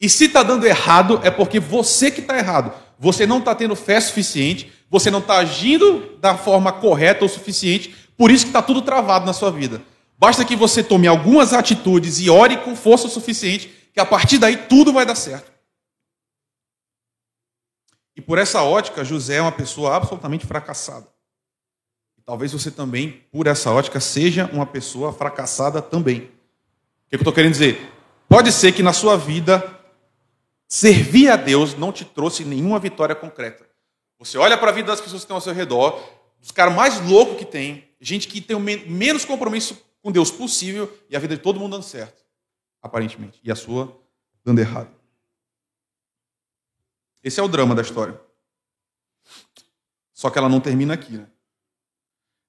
E 0.00 0.08
se 0.08 0.24
está 0.24 0.42
dando 0.42 0.66
errado, 0.66 1.20
é 1.22 1.30
porque 1.30 1.60
você 1.60 2.10
que 2.10 2.22
está 2.22 2.38
errado. 2.38 2.72
Você 2.98 3.26
não 3.26 3.40
está 3.40 3.54
tendo 3.54 3.76
fé 3.76 4.00
suficiente, 4.00 4.72
você 4.88 5.10
não 5.10 5.18
está 5.18 5.36
agindo 5.36 6.16
da 6.22 6.38
forma 6.38 6.72
correta 6.72 7.26
o 7.26 7.28
suficiente, 7.28 7.94
por 8.16 8.30
isso 8.30 8.46
que 8.46 8.48
está 8.48 8.62
tudo 8.62 8.80
travado 8.80 9.26
na 9.26 9.34
sua 9.34 9.50
vida. 9.50 9.82
Basta 10.20 10.44
que 10.44 10.54
você 10.54 10.84
tome 10.84 11.06
algumas 11.06 11.54
atitudes 11.54 12.20
e 12.20 12.28
ore 12.28 12.58
com 12.58 12.76
força 12.76 13.06
o 13.06 13.10
suficiente, 13.10 13.68
que 13.94 13.98
a 13.98 14.04
partir 14.04 14.36
daí 14.36 14.56
tudo 14.56 14.92
vai 14.92 15.06
dar 15.06 15.14
certo. 15.14 15.50
E 18.14 18.20
por 18.20 18.36
essa 18.36 18.62
ótica, 18.62 19.02
José 19.02 19.36
é 19.36 19.42
uma 19.42 19.50
pessoa 19.50 19.96
absolutamente 19.96 20.44
fracassada. 20.44 21.08
E 22.18 22.22
talvez 22.22 22.52
você 22.52 22.70
também, 22.70 23.24
por 23.32 23.46
essa 23.46 23.70
ótica, 23.70 23.98
seja 23.98 24.44
uma 24.52 24.66
pessoa 24.66 25.10
fracassada 25.10 25.80
também. 25.80 26.18
O 26.18 27.08
que 27.08 27.14
eu 27.14 27.18
estou 27.18 27.32
querendo 27.32 27.52
dizer? 27.52 27.90
Pode 28.28 28.52
ser 28.52 28.72
que 28.72 28.82
na 28.82 28.92
sua 28.92 29.16
vida 29.16 29.80
Servir 30.72 31.28
a 31.28 31.34
Deus 31.34 31.74
não 31.74 31.90
te 31.90 32.04
trouxe 32.04 32.44
nenhuma 32.44 32.78
vitória 32.78 33.12
concreta. 33.12 33.66
Você 34.20 34.38
olha 34.38 34.56
para 34.56 34.70
a 34.70 34.72
vida 34.72 34.86
das 34.86 35.00
pessoas 35.00 35.22
que 35.22 35.24
estão 35.24 35.36
ao 35.36 35.40
seu 35.40 35.52
redor, 35.52 36.00
os 36.40 36.52
caras 36.52 36.72
mais 36.72 37.00
loucos 37.00 37.38
que 37.38 37.44
tem, 37.44 37.88
gente 38.00 38.28
que 38.28 38.40
tem 38.40 38.56
menos 38.56 39.24
compromisso 39.24 39.76
com 40.02 40.10
Deus 40.10 40.30
possível 40.30 40.92
e 41.08 41.16
a 41.16 41.18
vida 41.18 41.36
de 41.36 41.42
todo 41.42 41.60
mundo 41.60 41.72
dando 41.72 41.84
certo, 41.84 42.24
aparentemente, 42.82 43.40
e 43.42 43.50
a 43.50 43.56
sua 43.56 43.96
dando 44.44 44.60
errado. 44.60 44.90
Esse 47.22 47.38
é 47.38 47.42
o 47.42 47.48
drama 47.48 47.74
da 47.74 47.82
história. 47.82 48.18
Só 50.14 50.30
que 50.30 50.38
ela 50.38 50.48
não 50.48 50.60
termina 50.60 50.94
aqui. 50.94 51.18
Né? 51.18 51.26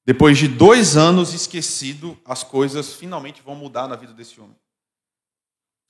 Depois 0.06 0.38
de 0.38 0.48
dois 0.48 0.96
anos 0.98 1.34
esquecido, 1.34 2.18
as 2.26 2.44
coisas 2.44 2.94
finalmente 2.94 3.42
vão 3.42 3.56
mudar 3.56 3.88
na 3.88 3.96
vida 3.96 4.14
desse 4.14 4.40
homem. 4.40 4.56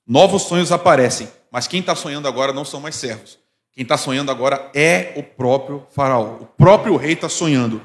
Novos 0.05 0.43
sonhos 0.43 0.71
aparecem, 0.71 1.31
mas 1.51 1.67
quem 1.67 1.79
está 1.79 1.95
sonhando 1.95 2.27
agora 2.27 2.51
não 2.51 2.65
são 2.65 2.81
mais 2.81 2.95
servos. 2.95 3.39
Quem 3.71 3.83
está 3.83 3.97
sonhando 3.97 4.31
agora 4.31 4.69
é 4.75 5.13
o 5.15 5.23
próprio 5.23 5.87
faraó. 5.91 6.37
O 6.41 6.45
próprio 6.45 6.97
rei 6.97 7.13
está 7.13 7.29
sonhando. 7.29 7.81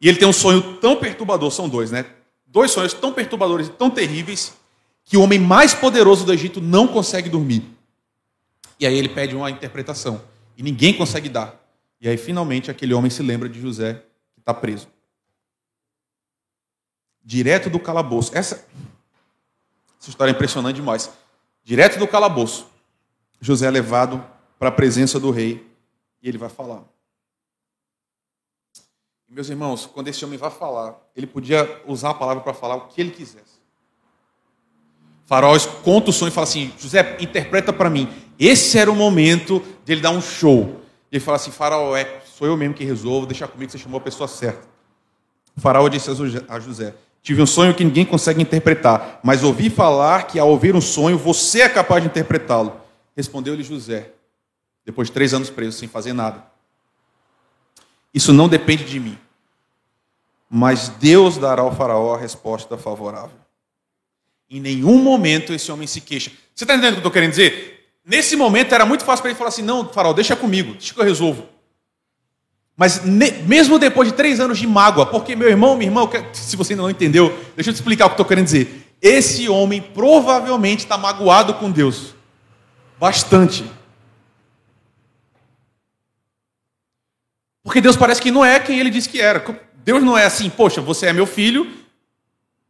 E 0.00 0.08
ele 0.08 0.18
tem 0.18 0.26
um 0.26 0.32
sonho 0.32 0.78
tão 0.78 0.96
perturbador, 0.96 1.50
são 1.50 1.68
dois, 1.68 1.90
né? 1.90 2.06
Dois 2.50 2.72
sonhos 2.72 2.92
tão 2.92 3.12
perturbadores 3.12 3.68
e 3.68 3.70
tão 3.70 3.88
terríveis 3.88 4.54
que 5.04 5.16
o 5.16 5.22
homem 5.22 5.38
mais 5.38 5.72
poderoso 5.72 6.24
do 6.24 6.32
Egito 6.32 6.60
não 6.60 6.88
consegue 6.88 7.28
dormir. 7.28 7.64
E 8.78 8.86
aí 8.86 8.96
ele 8.96 9.08
pede 9.08 9.36
uma 9.36 9.50
interpretação. 9.50 10.20
E 10.56 10.62
ninguém 10.62 10.92
consegue 10.96 11.28
dar. 11.28 11.54
E 12.00 12.08
aí 12.08 12.16
finalmente 12.16 12.70
aquele 12.70 12.92
homem 12.92 13.10
se 13.10 13.22
lembra 13.22 13.48
de 13.48 13.60
José, 13.60 14.02
que 14.34 14.40
está 14.40 14.52
preso. 14.52 14.88
Direto 17.24 17.70
do 17.70 17.78
calabouço. 17.78 18.36
Essa, 18.36 18.66
essa 20.00 20.10
história 20.10 20.32
é 20.32 20.34
impressionante 20.34 20.76
demais. 20.76 21.08
Direto 21.62 21.98
do 21.98 22.08
calabouço, 22.08 22.66
José 23.40 23.66
é 23.66 23.70
levado 23.70 24.24
para 24.58 24.70
a 24.70 24.72
presença 24.72 25.20
do 25.20 25.30
rei 25.30 25.64
e 26.20 26.28
ele 26.28 26.38
vai 26.38 26.48
falar. 26.48 26.82
Meus 29.30 29.48
irmãos, 29.48 29.86
quando 29.86 30.08
esse 30.08 30.24
homem 30.24 30.36
vai 30.36 30.50
falar, 30.50 30.98
ele 31.14 31.24
podia 31.24 31.80
usar 31.86 32.10
a 32.10 32.14
palavra 32.14 32.42
para 32.42 32.52
falar 32.52 32.74
o 32.74 32.88
que 32.88 33.00
ele 33.00 33.12
quisesse. 33.12 33.60
Faraó 35.24 35.56
conta 35.84 36.10
o 36.10 36.12
sonho 36.12 36.30
e 36.30 36.32
fala 36.32 36.48
assim: 36.48 36.72
José, 36.76 37.16
interpreta 37.20 37.72
para 37.72 37.88
mim. 37.88 38.08
Esse 38.36 38.76
era 38.76 38.90
o 38.90 38.96
momento 38.96 39.62
de 39.84 39.92
ele 39.92 40.00
dar 40.00 40.10
um 40.10 40.20
show. 40.20 40.80
Ele 41.12 41.20
fala 41.20 41.36
assim: 41.36 41.52
Faraó, 41.52 41.96
é, 41.96 42.20
sou 42.24 42.48
eu 42.48 42.56
mesmo 42.56 42.74
que 42.74 42.84
resolvo, 42.84 43.24
deixa 43.24 43.46
comigo 43.46 43.70
que 43.70 43.78
você 43.78 43.82
chamou 43.82 43.98
a 43.98 44.02
pessoa 44.02 44.26
certa. 44.26 44.66
O 45.56 45.60
faraó 45.60 45.86
disse 45.88 46.10
a 46.10 46.58
José: 46.58 46.94
Tive 47.22 47.40
um 47.40 47.46
sonho 47.46 47.72
que 47.72 47.84
ninguém 47.84 48.04
consegue 48.04 48.42
interpretar, 48.42 49.20
mas 49.22 49.44
ouvi 49.44 49.70
falar 49.70 50.26
que 50.26 50.40
ao 50.40 50.48
ouvir 50.48 50.74
um 50.74 50.80
sonho 50.80 51.16
você 51.16 51.60
é 51.60 51.68
capaz 51.68 52.02
de 52.02 52.08
interpretá-lo. 52.08 52.80
Respondeu-lhe 53.16 53.62
José, 53.62 54.10
depois 54.84 55.06
de 55.06 55.12
três 55.12 55.32
anos 55.32 55.50
preso, 55.50 55.78
sem 55.78 55.88
fazer 55.88 56.12
nada. 56.12 56.50
Isso 58.12 58.32
não 58.32 58.48
depende 58.48 58.84
de 58.84 58.98
mim, 58.98 59.18
mas 60.48 60.88
Deus 60.88 61.36
dará 61.36 61.62
ao 61.62 61.74
Faraó 61.74 62.14
a 62.14 62.18
resposta 62.18 62.76
favorável. 62.76 63.38
Em 64.50 64.60
nenhum 64.60 64.98
momento 64.98 65.52
esse 65.52 65.70
homem 65.70 65.86
se 65.86 66.00
queixa. 66.00 66.32
Você 66.54 66.64
está 66.64 66.74
entendendo 66.74 66.94
o 66.94 66.94
que 66.94 66.98
eu 66.98 67.00
estou 67.00 67.12
querendo 67.12 67.30
dizer? 67.30 67.88
Nesse 68.04 68.34
momento 68.34 68.74
era 68.74 68.84
muito 68.84 69.04
fácil 69.04 69.22
para 69.22 69.30
ele 69.30 69.38
falar 69.38 69.48
assim: 69.48 69.62
não, 69.62 69.88
Faraó, 69.88 70.12
deixa 70.12 70.34
comigo, 70.34 70.72
deixa 70.72 70.92
que 70.92 71.00
eu 71.00 71.04
resolvo. 71.04 71.46
Mas 72.76 73.04
mesmo 73.04 73.78
depois 73.78 74.08
de 74.08 74.14
três 74.14 74.40
anos 74.40 74.58
de 74.58 74.66
mágoa, 74.66 75.04
porque 75.04 75.36
meu 75.36 75.48
irmão, 75.48 75.76
minha 75.76 75.88
irmã, 75.90 76.08
se 76.32 76.56
você 76.56 76.72
ainda 76.72 76.82
não 76.82 76.90
entendeu, 76.90 77.28
deixa 77.54 77.70
eu 77.70 77.74
te 77.74 77.76
explicar 77.76 78.06
o 78.06 78.08
que 78.08 78.14
estou 78.14 78.26
querendo 78.26 78.46
dizer. 78.46 78.94
Esse 79.02 79.48
homem 79.48 79.80
provavelmente 79.80 80.80
está 80.80 80.96
magoado 80.96 81.54
com 81.54 81.70
Deus. 81.70 82.14
Bastante. 82.98 83.64
Porque 87.70 87.80
Deus 87.80 87.96
parece 87.96 88.20
que 88.20 88.32
não 88.32 88.44
é 88.44 88.58
quem 88.58 88.80
ele 88.80 88.90
disse 88.90 89.08
que 89.08 89.20
era. 89.20 89.40
Deus 89.84 90.02
não 90.02 90.18
é 90.18 90.24
assim, 90.24 90.50
poxa, 90.50 90.80
você 90.80 91.06
é 91.06 91.12
meu 91.12 91.24
filho, 91.24 91.72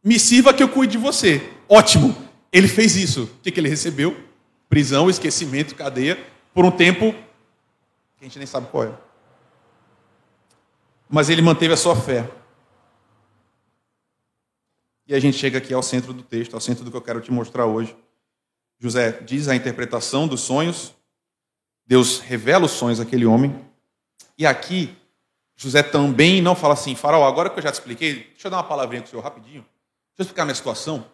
me 0.03 0.19
sirva 0.19 0.53
que 0.53 0.61
eu 0.61 0.69
cuide 0.69 0.91
de 0.91 0.97
você. 0.99 1.41
Ótimo. 1.67 2.15
Ele 2.53 2.67
fez 2.67 2.95
isso. 2.95 3.23
O 3.23 3.41
que, 3.41 3.49
que 3.49 3.59
ele 3.59 3.67
recebeu? 3.67 4.15
Prisão, 4.69 5.09
esquecimento, 5.09 5.73
cadeia, 5.73 6.23
por 6.53 6.65
um 6.65 6.69
tempo 6.69 7.13
que 8.15 8.21
a 8.21 8.23
gente 8.25 8.37
nem 8.37 8.45
sabe 8.45 8.67
qual 8.67 8.83
é 8.83 8.93
mas 11.09 11.29
ele 11.29 11.41
manteve 11.41 11.73
a 11.73 11.77
sua 11.77 11.95
fé. 11.95 12.29
E 15.07 15.15
a 15.15 15.19
gente 15.19 15.35
chega 15.35 15.57
aqui 15.57 15.73
ao 15.73 15.81
centro 15.81 16.13
do 16.13 16.21
texto, 16.21 16.53
ao 16.53 16.61
centro 16.61 16.85
do 16.85 16.91
que 16.91 16.97
eu 16.97 17.01
quero 17.01 17.19
te 17.19 17.31
mostrar 17.31 17.65
hoje. 17.65 17.97
José 18.79 19.13
diz 19.23 19.47
a 19.47 19.55
interpretação 19.55 20.27
dos 20.27 20.41
sonhos, 20.41 20.93
Deus 21.87 22.19
revela 22.19 22.65
os 22.65 22.71
sonhos 22.71 22.99
àquele 22.99 23.25
homem, 23.25 23.70
e 24.37 24.45
aqui 24.45 24.95
José 25.55 25.83
também 25.83 26.41
não 26.41 26.55
fala 26.55 26.73
assim, 26.73 26.95
faraó, 26.95 27.27
agora 27.27 27.49
que 27.49 27.59
eu 27.59 27.63
já 27.63 27.71
te 27.71 27.75
expliquei, 27.75 28.23
deixa 28.31 28.47
eu 28.47 28.51
dar 28.51 28.57
uma 28.57 28.63
palavrinha 28.63 29.01
com 29.01 29.07
o 29.07 29.11
senhor 29.11 29.21
rapidinho, 29.21 29.61
deixa 29.61 30.17
eu 30.17 30.23
explicar 30.23 30.41
a 30.41 30.45
minha 30.45 30.55
situação. 30.55 31.05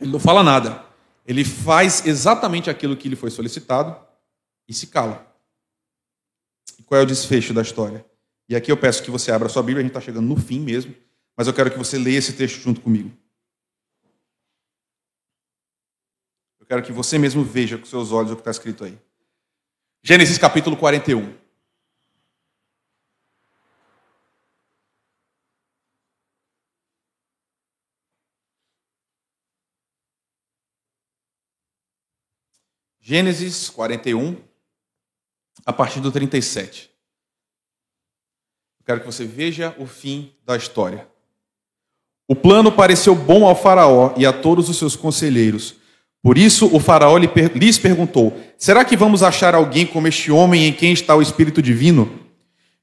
Ele 0.00 0.10
não 0.10 0.18
fala 0.18 0.42
nada, 0.42 0.84
ele 1.24 1.44
faz 1.44 2.04
exatamente 2.04 2.68
aquilo 2.68 2.96
que 2.96 3.08
lhe 3.08 3.14
foi 3.14 3.30
solicitado 3.30 3.96
e 4.66 4.74
se 4.74 4.88
cala. 4.88 5.32
Qual 6.86 7.00
é 7.00 7.04
o 7.04 7.06
desfecho 7.06 7.54
da 7.54 7.62
história? 7.62 8.04
E 8.48 8.56
aqui 8.56 8.72
eu 8.72 8.76
peço 8.76 9.04
que 9.04 9.12
você 9.12 9.30
abra 9.30 9.46
a 9.46 9.50
sua 9.50 9.62
Bíblia, 9.62 9.78
a 9.78 9.82
gente 9.82 9.90
está 9.90 10.00
chegando 10.00 10.26
no 10.26 10.36
fim 10.36 10.58
mesmo, 10.58 10.92
mas 11.36 11.46
eu 11.46 11.54
quero 11.54 11.70
que 11.70 11.78
você 11.78 11.96
leia 11.98 12.18
esse 12.18 12.32
texto 12.32 12.56
junto 12.56 12.80
comigo. 12.80 13.16
Eu 16.58 16.66
quero 16.66 16.82
que 16.82 16.90
você 16.90 17.16
mesmo 17.16 17.44
veja 17.44 17.78
com 17.78 17.84
seus 17.84 18.10
olhos 18.10 18.32
o 18.32 18.34
que 18.34 18.40
está 18.40 18.50
escrito 18.50 18.82
aí. 18.82 18.98
Gênesis 20.02 20.38
capítulo 20.38 20.78
41. 20.78 21.38
Gênesis 33.02 33.68
41, 33.68 34.42
a 35.66 35.72
partir 35.72 36.00
do 36.00 36.10
37. 36.10 36.90
Eu 38.78 38.86
quero 38.86 39.00
que 39.00 39.06
você 39.06 39.26
veja 39.26 39.74
o 39.78 39.86
fim 39.86 40.34
da 40.44 40.56
história. 40.56 41.10
O 42.26 42.34
plano 42.34 42.70
pareceu 42.72 43.14
bom 43.14 43.44
ao 43.44 43.56
Faraó 43.56 44.14
e 44.16 44.24
a 44.24 44.32
todos 44.32 44.68
os 44.70 44.78
seus 44.78 44.96
conselheiros. 44.96 45.79
Por 46.22 46.36
isso 46.36 46.68
o 46.72 46.78
Faraó 46.78 47.16
lhes 47.16 47.78
perguntou: 47.78 48.36
Será 48.58 48.84
que 48.84 48.96
vamos 48.96 49.22
achar 49.22 49.54
alguém 49.54 49.86
como 49.86 50.06
este 50.06 50.30
homem 50.30 50.66
em 50.66 50.72
quem 50.72 50.92
está 50.92 51.16
o 51.16 51.22
Espírito 51.22 51.62
Divino? 51.62 52.10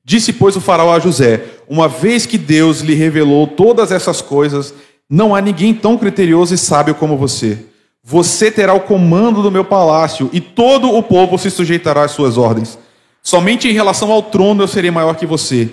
Disse, 0.03 0.31
pois, 0.31 0.55
o 0.55 0.61
Faraó 0.61 0.93
a 0.93 0.99
José: 0.99 1.43
Uma 1.67 1.87
vez 1.87 2.25
que 2.25 2.37
Deus 2.37 2.79
lhe 2.79 2.95
revelou 2.95 3.45
todas 3.45 3.91
essas 3.91 4.21
coisas, 4.21 4.73
não 5.09 5.35
há 5.35 5.41
ninguém 5.41 5.73
tão 5.73 5.97
criterioso 5.97 6.53
e 6.53 6.57
sábio 6.57 6.95
como 6.95 7.17
você. 7.17 7.65
Você 8.03 8.49
terá 8.49 8.73
o 8.73 8.79
comando 8.79 9.43
do 9.43 9.51
meu 9.51 9.65
palácio 9.65 10.29
e 10.31 10.39
todo 10.39 10.89
o 10.89 11.03
povo 11.03 11.37
se 11.37 11.51
sujeitará 11.51 12.05
às 12.05 12.11
suas 12.11 12.37
ordens. 12.37 12.79
Somente 13.21 13.67
em 13.67 13.73
relação 13.73 14.09
ao 14.09 14.23
trono 14.23 14.63
eu 14.63 14.67
serei 14.67 14.89
maior 14.89 15.15
que 15.15 15.25
você. 15.25 15.69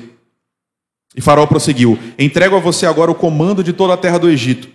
E 1.17 1.21
Faraó 1.21 1.47
prosseguiu: 1.47 1.97
Entrego 2.19 2.57
a 2.57 2.61
você 2.61 2.85
agora 2.87 3.11
o 3.11 3.15
comando 3.15 3.63
de 3.63 3.73
toda 3.73 3.95
a 3.95 3.97
terra 3.97 4.19
do 4.19 4.29
Egito. 4.29 4.69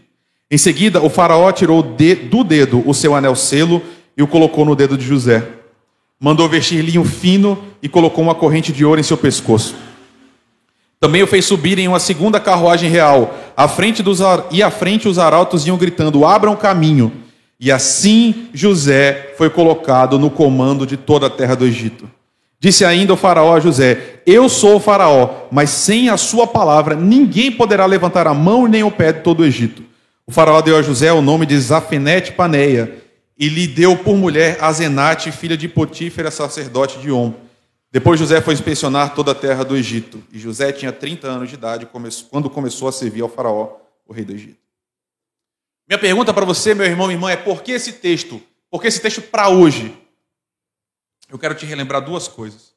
Em 0.52 0.58
seguida, 0.58 1.00
o 1.02 1.10
Faraó 1.10 1.52
tirou 1.52 1.84
do 1.84 2.44
dedo 2.44 2.84
o 2.86 2.94
seu 2.94 3.14
anel 3.14 3.36
selo 3.36 3.84
e 4.18 4.24
o 4.24 4.28
colocou 4.28 4.66
no 4.66 4.76
dedo 4.76 4.98
de 4.98 5.06
José. 5.06 5.48
Mandou 6.20 6.50
vestir 6.50 6.84
linho 6.84 7.04
fino 7.04 7.58
e 7.84 7.88
colocou 7.88 8.24
uma 8.24 8.34
corrente 8.34 8.74
de 8.74 8.84
ouro 8.84 9.00
em 9.00 9.04
seu 9.04 9.16
pescoço. 9.16 9.76
Também 11.00 11.22
o 11.22 11.28
fez 11.28 11.46
subir 11.46 11.78
em 11.78 11.88
uma 11.88 12.00
segunda 12.00 12.40
carruagem 12.40 12.90
real, 12.90 13.38
à 13.56 13.68
frente 13.68 14.04
dos, 14.04 14.20
e 14.52 14.62
à 14.64 14.72
frente 14.72 15.08
os 15.08 15.20
arautos 15.20 15.68
iam 15.68 15.78
gritando: 15.78 16.26
Abram 16.26 16.56
caminho. 16.56 17.12
E 17.60 17.72
assim 17.72 18.50
José 18.54 19.34
foi 19.38 19.50
colocado 19.50 20.18
no 20.18 20.30
comando 20.30 20.86
de 20.86 20.98
toda 20.98 21.28
a 21.28 21.30
terra 21.30 21.56
do 21.56 21.66
Egito. 21.66 22.10
Disse 22.60 22.84
ainda 22.84 23.14
o 23.14 23.18
faraó 23.18 23.56
a 23.56 23.60
José: 23.60 24.22
Eu 24.26 24.50
sou 24.50 24.78
o 24.78 24.80
faraó, 24.80 25.46
mas 25.52 25.70
sem 25.70 26.10
a 26.10 26.18
sua 26.18 26.48
palavra 26.48 26.96
ninguém 26.96 27.52
poderá 27.52 27.86
levantar 27.86 28.28
a 28.28 28.34
mão 28.34 28.68
nem 28.68 28.84
o 28.84 28.92
pé 28.92 29.14
de 29.14 29.22
todo 29.22 29.42
o 29.42 29.46
Egito. 29.46 29.89
O 30.30 30.32
faraó 30.32 30.62
deu 30.62 30.78
a 30.78 30.82
José 30.84 31.12
o 31.12 31.24
nome 31.24 31.44
de 31.44 31.60
Zafenete 31.60 32.34
Paneia 32.34 33.04
e 33.36 33.50
lhe 33.50 33.66
deu 33.66 33.98
por 33.98 34.16
mulher 34.16 34.64
Azenate, 34.64 35.32
filha 35.32 35.58
de 35.58 35.68
Potífera, 35.68 36.30
sacerdote 36.30 37.00
de 37.00 37.12
On. 37.12 37.34
Depois 37.92 38.20
José 38.20 38.40
foi 38.40 38.54
inspecionar 38.54 39.16
toda 39.16 39.32
a 39.32 39.36
terra 39.36 39.66
do 39.66 39.76
Egito. 39.76 40.24
E 40.32 40.38
José 40.38 40.72
tinha 40.72 40.92
30 40.92 41.28
anos 41.28 41.50
de 41.50 41.56
idade 41.56 41.90
quando 42.30 42.48
começou 42.48 42.88
a 42.88 42.92
servir 42.92 43.24
ao 43.24 43.28
faraó, 43.28 43.78
o 44.06 44.14
rei 44.14 44.24
do 44.24 44.32
Egito. 44.32 44.60
Minha 45.88 45.98
pergunta 45.98 46.32
para 46.32 46.46
você, 46.46 46.76
meu 46.76 46.86
irmão 46.86 47.10
e 47.10 47.16
irmã, 47.16 47.32
é 47.32 47.36
por 47.36 47.64
que 47.64 47.72
esse 47.72 47.94
texto? 47.94 48.40
Por 48.70 48.84
que 48.84 48.88
esse 48.88 49.02
texto 49.02 49.24
para 49.24 49.50
hoje? 49.50 49.98
Eu 51.28 51.40
quero 51.40 51.56
te 51.56 51.66
relembrar 51.66 52.06
duas 52.06 52.28
coisas. 52.28 52.76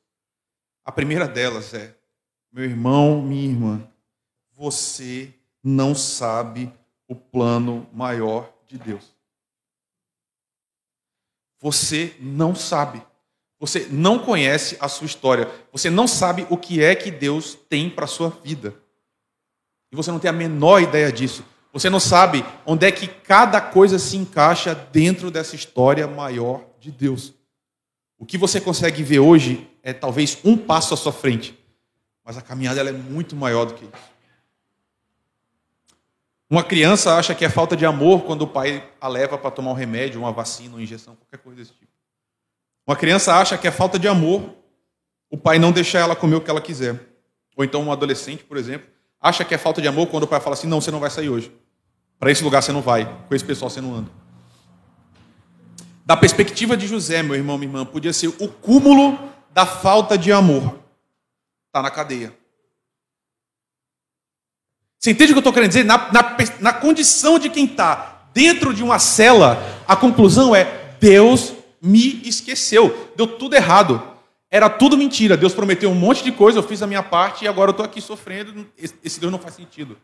A 0.87 0.91
primeira 0.91 1.29
delas 1.29 1.75
é, 1.75 1.95
meu 2.51 2.65
irmão, 2.65 3.21
minha 3.21 3.45
irmã, 3.45 3.87
você 4.57 5.29
não 5.63 5.95
sabe 5.95 6.73
o 7.13 7.15
plano 7.15 7.87
maior 7.93 8.51
de 8.67 8.79
Deus. 8.79 9.15
Você 11.61 12.17
não 12.19 12.55
sabe. 12.55 13.03
Você 13.61 13.87
não 13.91 14.19
conhece 14.19 14.77
a 14.81 14.89
sua 14.89 15.07
história. 15.07 15.49
Você 15.71 15.91
não 15.91 16.09
sabe 16.09 16.47
o 16.51 16.57
que 16.57 16.83
é 16.83 16.95
que 16.95 17.11
Deus 17.11 17.57
tem 17.69 17.89
para 17.89 18.07
a 18.07 18.09
sua 18.09 18.31
vida. 18.31 18.75
E 19.93 19.97
você 19.97 20.11
não 20.11 20.19
tem 20.19 20.31
a 20.31 20.33
menor 20.33 20.81
ideia 20.81 21.13
disso. 21.13 21.45
Você 21.73 21.91
não 21.91 22.01
sabe 22.01 22.45
onde 22.67 22.87
é 22.87 22.91
que 22.91 23.07
cada 23.07 23.61
coisa 23.61 23.99
se 23.99 24.17
encaixa 24.17 24.75
dentro 24.75 25.31
dessa 25.31 25.55
história 25.55 26.07
maior 26.07 26.65
de 26.81 26.91
Deus. 26.91 27.35
O 28.19 28.25
que 28.25 28.39
você 28.39 28.61
consegue 28.61 29.03
ver 29.03 29.19
hoje 29.19 29.71
é 29.83 29.93
talvez 29.93 30.39
um 30.45 30.57
passo 30.57 30.95
à 30.95 30.97
sua 30.97 31.13
frente, 31.13 31.59
mas 32.25 32.39
a 32.39 32.43
caminhada 32.43 32.81
é 32.81 32.93
muito 32.93 33.37
maior 33.37 33.67
do 33.67 33.75
que 33.75 33.85
isso. 33.85 34.12
Uma 36.53 36.63
criança 36.63 37.17
acha 37.17 37.35
que 37.35 37.47
é 37.47 37.49
falta 37.49 37.75
de 37.75 37.87
amor 37.87 38.25
quando 38.25 38.43
o 38.43 38.47
pai 38.47 38.87
a 39.01 39.09
leva 39.09 39.39
para 39.39 39.51
tomar 39.51 39.71
um 39.71 39.75
remédio, 39.75 40.21
uma 40.21 40.31
vacina, 40.31 40.75
uma 40.75 40.83
injeção, 40.83 41.17
qualquer 41.17 41.39
coisa 41.39 41.59
desse 41.59 41.73
tipo. 41.73 41.91
Uma 42.87 42.95
criança 42.95 43.35
acha 43.35 43.57
que 43.57 43.67
é 43.67 43.71
falta 43.71 43.99
de 43.99 44.07
amor 44.07 44.55
o 45.31 45.39
pai 45.39 45.59
não 45.59 45.73
deixar 45.73 46.01
ela 46.01 46.15
comer 46.15 46.37
o 46.37 46.43
que 46.43 46.51
ela 46.51 46.61
quiser. 46.61 47.01
Ou 47.57 47.65
então 47.65 47.83
um 47.83 47.91
adolescente, 47.91 48.45
por 48.45 48.59
exemplo, 48.59 48.87
acha 49.19 49.47
que 49.47 49.55
é 49.55 49.57
falta 49.57 49.81
de 49.81 49.89
amor 49.89 50.09
quando 50.09 50.25
o 50.25 50.27
pai 50.27 50.41
fala 50.41 50.53
assim: 50.53 50.67
não, 50.67 50.79
você 50.79 50.91
não 50.91 51.01
vai 51.01 51.09
sair 51.09 51.31
hoje. 51.31 51.51
Para 52.19 52.31
esse 52.31 52.45
lugar 52.45 52.63
você 52.63 52.71
não 52.71 52.83
vai, 52.83 53.07
com 53.27 53.35
esse 53.35 53.45
pessoal 53.47 53.71
você 53.71 53.81
não 53.81 53.95
anda. 53.95 54.11
Da 56.05 56.19
perspectiva 56.19 56.77
de 56.77 56.87
José, 56.87 57.23
meu 57.23 57.35
irmão, 57.35 57.57
minha 57.57 57.71
irmã, 57.71 57.87
podia 57.87 58.13
ser 58.13 58.29
o 58.29 58.47
cúmulo 58.47 59.19
da 59.55 59.65
falta 59.65 60.19
de 60.19 60.31
amor. 60.31 60.81
Está 61.69 61.81
na 61.81 61.91
cadeia. 61.91 62.42
Você 65.03 65.11
entende 65.11 65.33
o 65.33 65.35
que 65.35 65.39
eu 65.39 65.41
estou 65.41 65.53
querendo 65.53 65.71
dizer? 65.71 65.85
Na, 65.85 66.13
na, 66.13 66.37
na 66.61 66.73
condição 66.73 67.37
de 67.37 67.51
quem 67.51 67.65
está 67.65 68.29
dentro 68.33 68.73
de 68.73 68.85
uma 68.85 69.01
cela, 69.01 69.61
a 69.87 69.97
conclusão 69.97 70.55
é: 70.55 70.95
Deus 71.01 71.55
me 71.81 72.23
esqueceu. 72.25 73.11
Deu 73.17 73.27
tudo 73.27 73.57
errado. 73.57 74.01
Era 74.49 74.71
tudo 74.71 74.97
mentira. 74.97 75.37
Deus 75.37 75.55
prometeu 75.55 75.91
um 75.91 75.95
monte 75.95 76.23
de 76.23 76.31
coisa, 76.31 76.61
eu 76.61 76.63
fiz 76.63 76.83
a 76.83 76.87
minha 76.87 77.03
parte 77.03 77.45
e 77.45 77.49
agora 77.49 77.71
eu 77.71 77.73
estou 77.73 77.85
aqui 77.85 78.01
sofrendo. 78.01 78.65
Esse 78.79 79.19
Deus 79.19 79.33
não 79.33 79.41
faz 79.41 79.57
sentido. 79.57 79.99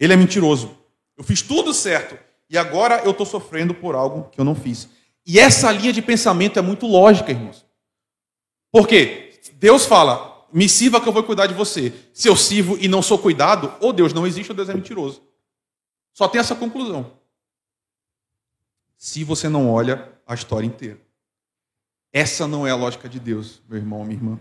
Ele 0.00 0.12
é 0.12 0.16
mentiroso. 0.16 0.76
Eu 1.16 1.22
fiz 1.22 1.40
tudo 1.40 1.72
certo 1.72 2.18
e 2.50 2.58
agora 2.58 3.02
eu 3.04 3.12
estou 3.12 3.24
sofrendo 3.24 3.74
por 3.74 3.94
algo 3.94 4.28
que 4.32 4.40
eu 4.40 4.44
não 4.44 4.56
fiz. 4.56 4.88
E 5.24 5.38
essa 5.38 5.70
linha 5.70 5.92
de 5.92 6.02
pensamento 6.02 6.58
é 6.58 6.62
muito 6.62 6.84
lógica, 6.84 7.30
irmãos. 7.30 7.64
Por 8.72 8.88
quê? 8.88 9.38
Deus 9.52 9.86
fala: 9.86 10.33
me 10.54 10.68
sirva 10.68 11.00
que 11.00 11.08
eu 11.08 11.12
vou 11.12 11.24
cuidar 11.24 11.48
de 11.48 11.54
você. 11.54 11.92
Se 12.12 12.28
eu 12.28 12.36
sirvo 12.36 12.78
e 12.80 12.86
não 12.86 13.02
sou 13.02 13.18
cuidado, 13.18 13.74
ou 13.80 13.92
Deus 13.92 14.12
não 14.12 14.24
existe 14.24 14.52
ou 14.52 14.56
Deus 14.56 14.68
é 14.68 14.74
mentiroso. 14.74 15.20
Só 16.12 16.28
tem 16.28 16.40
essa 16.40 16.54
conclusão. 16.54 17.10
Se 18.96 19.24
você 19.24 19.48
não 19.48 19.68
olha 19.68 20.12
a 20.24 20.32
história 20.32 20.64
inteira. 20.64 21.00
Essa 22.12 22.46
não 22.46 22.64
é 22.64 22.70
a 22.70 22.76
lógica 22.76 23.08
de 23.08 23.18
Deus, 23.18 23.60
meu 23.68 23.78
irmão, 23.78 24.04
minha 24.04 24.16
irmã. 24.16 24.40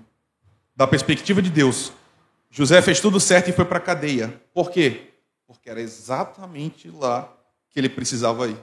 Da 0.75 0.85
perspectiva 0.85 1.41
de 1.41 1.49
Deus, 1.49 1.91
José 2.51 2.79
fez 2.83 2.99
tudo 2.99 3.19
certo 3.19 3.49
e 3.49 3.53
foi 3.53 3.65
para 3.65 3.79
a 3.79 3.81
cadeia. 3.81 4.39
Por 4.53 4.69
quê? 4.69 5.11
Porque 5.47 5.67
era 5.67 5.81
exatamente 5.81 6.91
lá 6.91 7.27
que 7.71 7.79
ele 7.79 7.89
precisava 7.89 8.47
ir. 8.47 8.57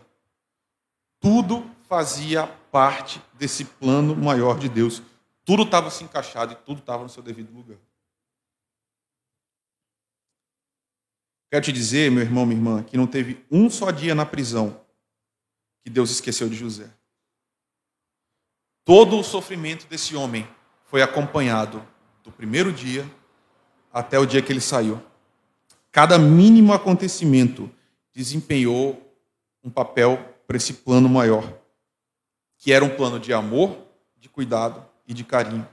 Tudo 1.19 1.69
fazia 1.89 2.47
parte 2.71 3.21
desse 3.35 3.65
plano 3.65 4.15
maior 4.15 4.57
de 4.57 4.69
Deus. 4.69 5.03
Tudo 5.45 5.63
estava 5.63 5.91
se 5.91 6.05
encaixado 6.05 6.53
e 6.53 6.57
tudo 6.57 6.81
estava 6.81 7.03
no 7.03 7.09
seu 7.09 7.23
devido 7.23 7.53
lugar. 7.53 7.79
Quero 11.51 11.65
te 11.65 11.73
dizer, 11.73 12.11
meu 12.11 12.23
irmão, 12.23 12.47
minha 12.47 12.59
irmã, 12.59 12.83
que 12.83 12.97
não 12.97 13.07
teve 13.07 13.45
um 13.51 13.69
só 13.69 13.91
dia 13.91 14.15
na 14.15 14.25
prisão 14.25 14.81
que 15.83 15.91
Deus 15.91 16.11
esqueceu 16.11 16.49
de 16.49 16.55
José. 16.55 16.89
Todo 18.85 19.19
o 19.19 19.25
sofrimento 19.25 19.87
desse 19.87 20.15
homem 20.15 20.49
foi 20.85 21.03
acompanhado 21.03 21.87
do 22.23 22.31
primeiro 22.31 22.73
dia 22.73 23.09
até 23.93 24.19
o 24.19 24.27
dia 24.27 24.43
que 24.43 24.53
ele 24.53 24.61
saiu. 24.61 25.03
Cada 25.91 26.19
mínimo 26.19 26.73
acontecimento 26.73 27.71
desempenhou 28.13 29.01
um 29.63 29.71
papel 29.71 30.19
para 30.47 30.57
esse 30.57 30.75
plano 30.75 31.09
maior, 31.09 31.59
que 32.59 32.73
era 32.73 32.85
um 32.85 32.97
plano 32.97 33.19
de 33.19 33.33
amor, 33.33 33.77
de 34.17 34.29
cuidado 34.29 34.90
e 35.11 35.15
de 35.15 35.25
carinho. 35.25 35.69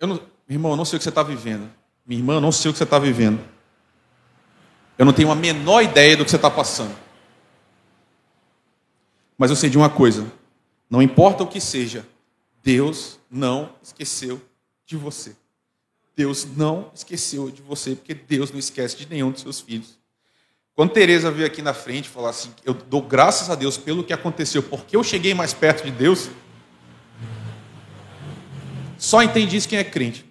Eu 0.00 0.08
não, 0.08 0.22
irmão, 0.48 0.72
eu 0.72 0.76
não 0.76 0.86
sei 0.86 0.96
o 0.96 0.98
que 0.98 1.04
você 1.04 1.10
está 1.10 1.22
vivendo. 1.22 1.70
Minha 2.06 2.20
irmã, 2.20 2.34
eu 2.34 2.40
não 2.40 2.50
sei 2.50 2.70
o 2.70 2.72
que 2.72 2.78
você 2.78 2.84
está 2.84 2.98
vivendo. 2.98 3.46
Eu 4.96 5.04
não 5.04 5.12
tenho 5.12 5.30
a 5.30 5.34
menor 5.34 5.82
ideia 5.82 6.16
do 6.16 6.24
que 6.24 6.30
você 6.30 6.36
está 6.36 6.50
passando. 6.50 6.96
Mas 9.36 9.50
eu 9.50 9.56
sei 9.56 9.68
de 9.68 9.76
uma 9.76 9.90
coisa: 9.90 10.32
não 10.88 11.02
importa 11.02 11.42
o 11.42 11.46
que 11.46 11.60
seja, 11.60 12.08
Deus 12.62 13.20
não 13.30 13.74
esqueceu 13.82 14.40
de 14.86 14.96
você. 14.96 15.36
Deus 16.16 16.46
não 16.56 16.90
esqueceu 16.94 17.50
de 17.50 17.60
você, 17.60 17.94
porque 17.94 18.14
Deus 18.14 18.50
não 18.50 18.58
esquece 18.58 18.96
de 18.96 19.06
nenhum 19.06 19.30
dos 19.30 19.42
seus 19.42 19.60
filhos. 19.60 19.98
Quando 20.76 20.90
Teresa 20.90 21.30
veio 21.30 21.46
aqui 21.46 21.62
na 21.62 21.72
frente 21.72 22.06
falar 22.06 22.28
assim, 22.28 22.52
eu 22.62 22.74
dou 22.74 23.00
graças 23.00 23.48
a 23.48 23.54
Deus 23.54 23.78
pelo 23.78 24.04
que 24.04 24.12
aconteceu, 24.12 24.62
porque 24.62 24.94
eu 24.94 25.02
cheguei 25.02 25.32
mais 25.32 25.54
perto 25.54 25.82
de 25.84 25.90
Deus, 25.90 26.28
só 28.98 29.22
entende 29.22 29.56
isso 29.56 29.66
quem 29.66 29.78
é 29.78 29.84
crente. 29.84 30.26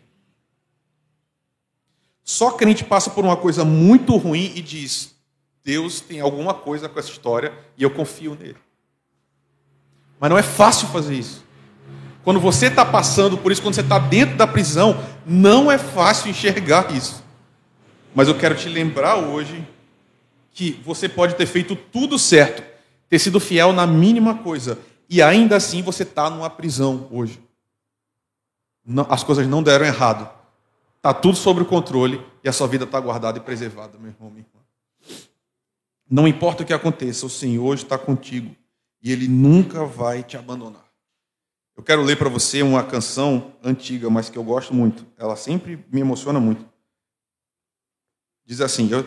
Só 2.23 2.51
crente 2.51 2.83
passa 2.83 3.09
por 3.09 3.25
uma 3.25 3.35
coisa 3.35 3.65
muito 3.65 4.15
ruim 4.17 4.51
e 4.55 4.61
diz: 4.61 5.15
Deus 5.63 5.99
tem 5.99 6.19
alguma 6.19 6.53
coisa 6.53 6.87
com 6.87 6.99
essa 6.99 7.09
história 7.09 7.51
e 7.75 7.81
eu 7.81 7.89
confio 7.89 8.35
nele. 8.35 8.57
Mas 10.19 10.29
não 10.29 10.37
é 10.37 10.43
fácil 10.43 10.87
fazer 10.89 11.15
isso. 11.15 11.43
Quando 12.23 12.39
você 12.39 12.67
está 12.67 12.85
passando 12.85 13.35
por 13.35 13.51
isso, 13.51 13.63
quando 13.63 13.73
você 13.73 13.81
está 13.81 13.97
dentro 13.97 14.35
da 14.35 14.45
prisão, 14.45 15.03
não 15.25 15.71
é 15.71 15.77
fácil 15.79 16.29
enxergar 16.29 16.95
isso. 16.95 17.23
Mas 18.13 18.27
eu 18.27 18.37
quero 18.37 18.55
te 18.55 18.69
lembrar 18.69 19.15
hoje 19.15 19.67
que 20.55 20.71
você 20.85 21.09
pode 21.09 21.35
ter 21.35 21.45
feito 21.45 21.75
tudo 21.75 22.17
certo, 22.17 22.63
ter 23.09 23.19
sido 23.19 23.41
fiel 23.41 23.73
na 23.73 23.85
mínima 23.85 24.37
coisa, 24.37 24.79
e 25.09 25.21
ainda 25.21 25.57
assim 25.57 25.83
você 25.83 26.03
está 26.03 26.29
numa 26.29 26.49
prisão 26.49 27.09
hoje. 27.11 27.43
as 29.09 29.21
coisas 29.21 29.45
não 29.47 29.61
deram 29.61 29.85
errado. 29.85 30.33
Está 30.95 31.13
tudo 31.13 31.35
sob 31.37 31.61
o 31.61 31.65
controle 31.65 32.25
e 32.41 32.47
a 32.47 32.53
sua 32.53 32.67
vida 32.67 32.85
está 32.85 32.99
guardada 32.99 33.37
e 33.37 33.41
preservada, 33.41 33.97
meu 33.99 34.11
irmão, 34.11 34.31
minha 34.31 34.45
irmã. 34.47 35.19
Não 36.09 36.25
importa 36.25 36.63
o 36.63 36.65
que 36.65 36.73
aconteça, 36.73 37.25
o 37.25 37.29
Senhor 37.29 37.75
está 37.75 37.97
contigo 37.97 38.55
e 39.03 39.11
Ele 39.11 39.27
nunca 39.27 39.83
vai 39.83 40.23
te 40.23 40.37
abandonar. 40.37 40.85
Eu 41.75 41.83
quero 41.83 42.01
ler 42.01 42.17
para 42.17 42.29
você 42.29 42.61
uma 42.61 42.81
canção 42.81 43.51
antiga, 43.61 44.09
mas 44.09 44.29
que 44.29 44.37
eu 44.37 44.43
gosto 44.43 44.73
muito. 44.73 45.05
Ela 45.17 45.35
sempre 45.35 45.85
me 45.91 45.99
emociona 45.99 46.39
muito. 46.39 46.65
Diz 48.45 48.61
assim: 48.61 48.89
eu, 48.89 49.05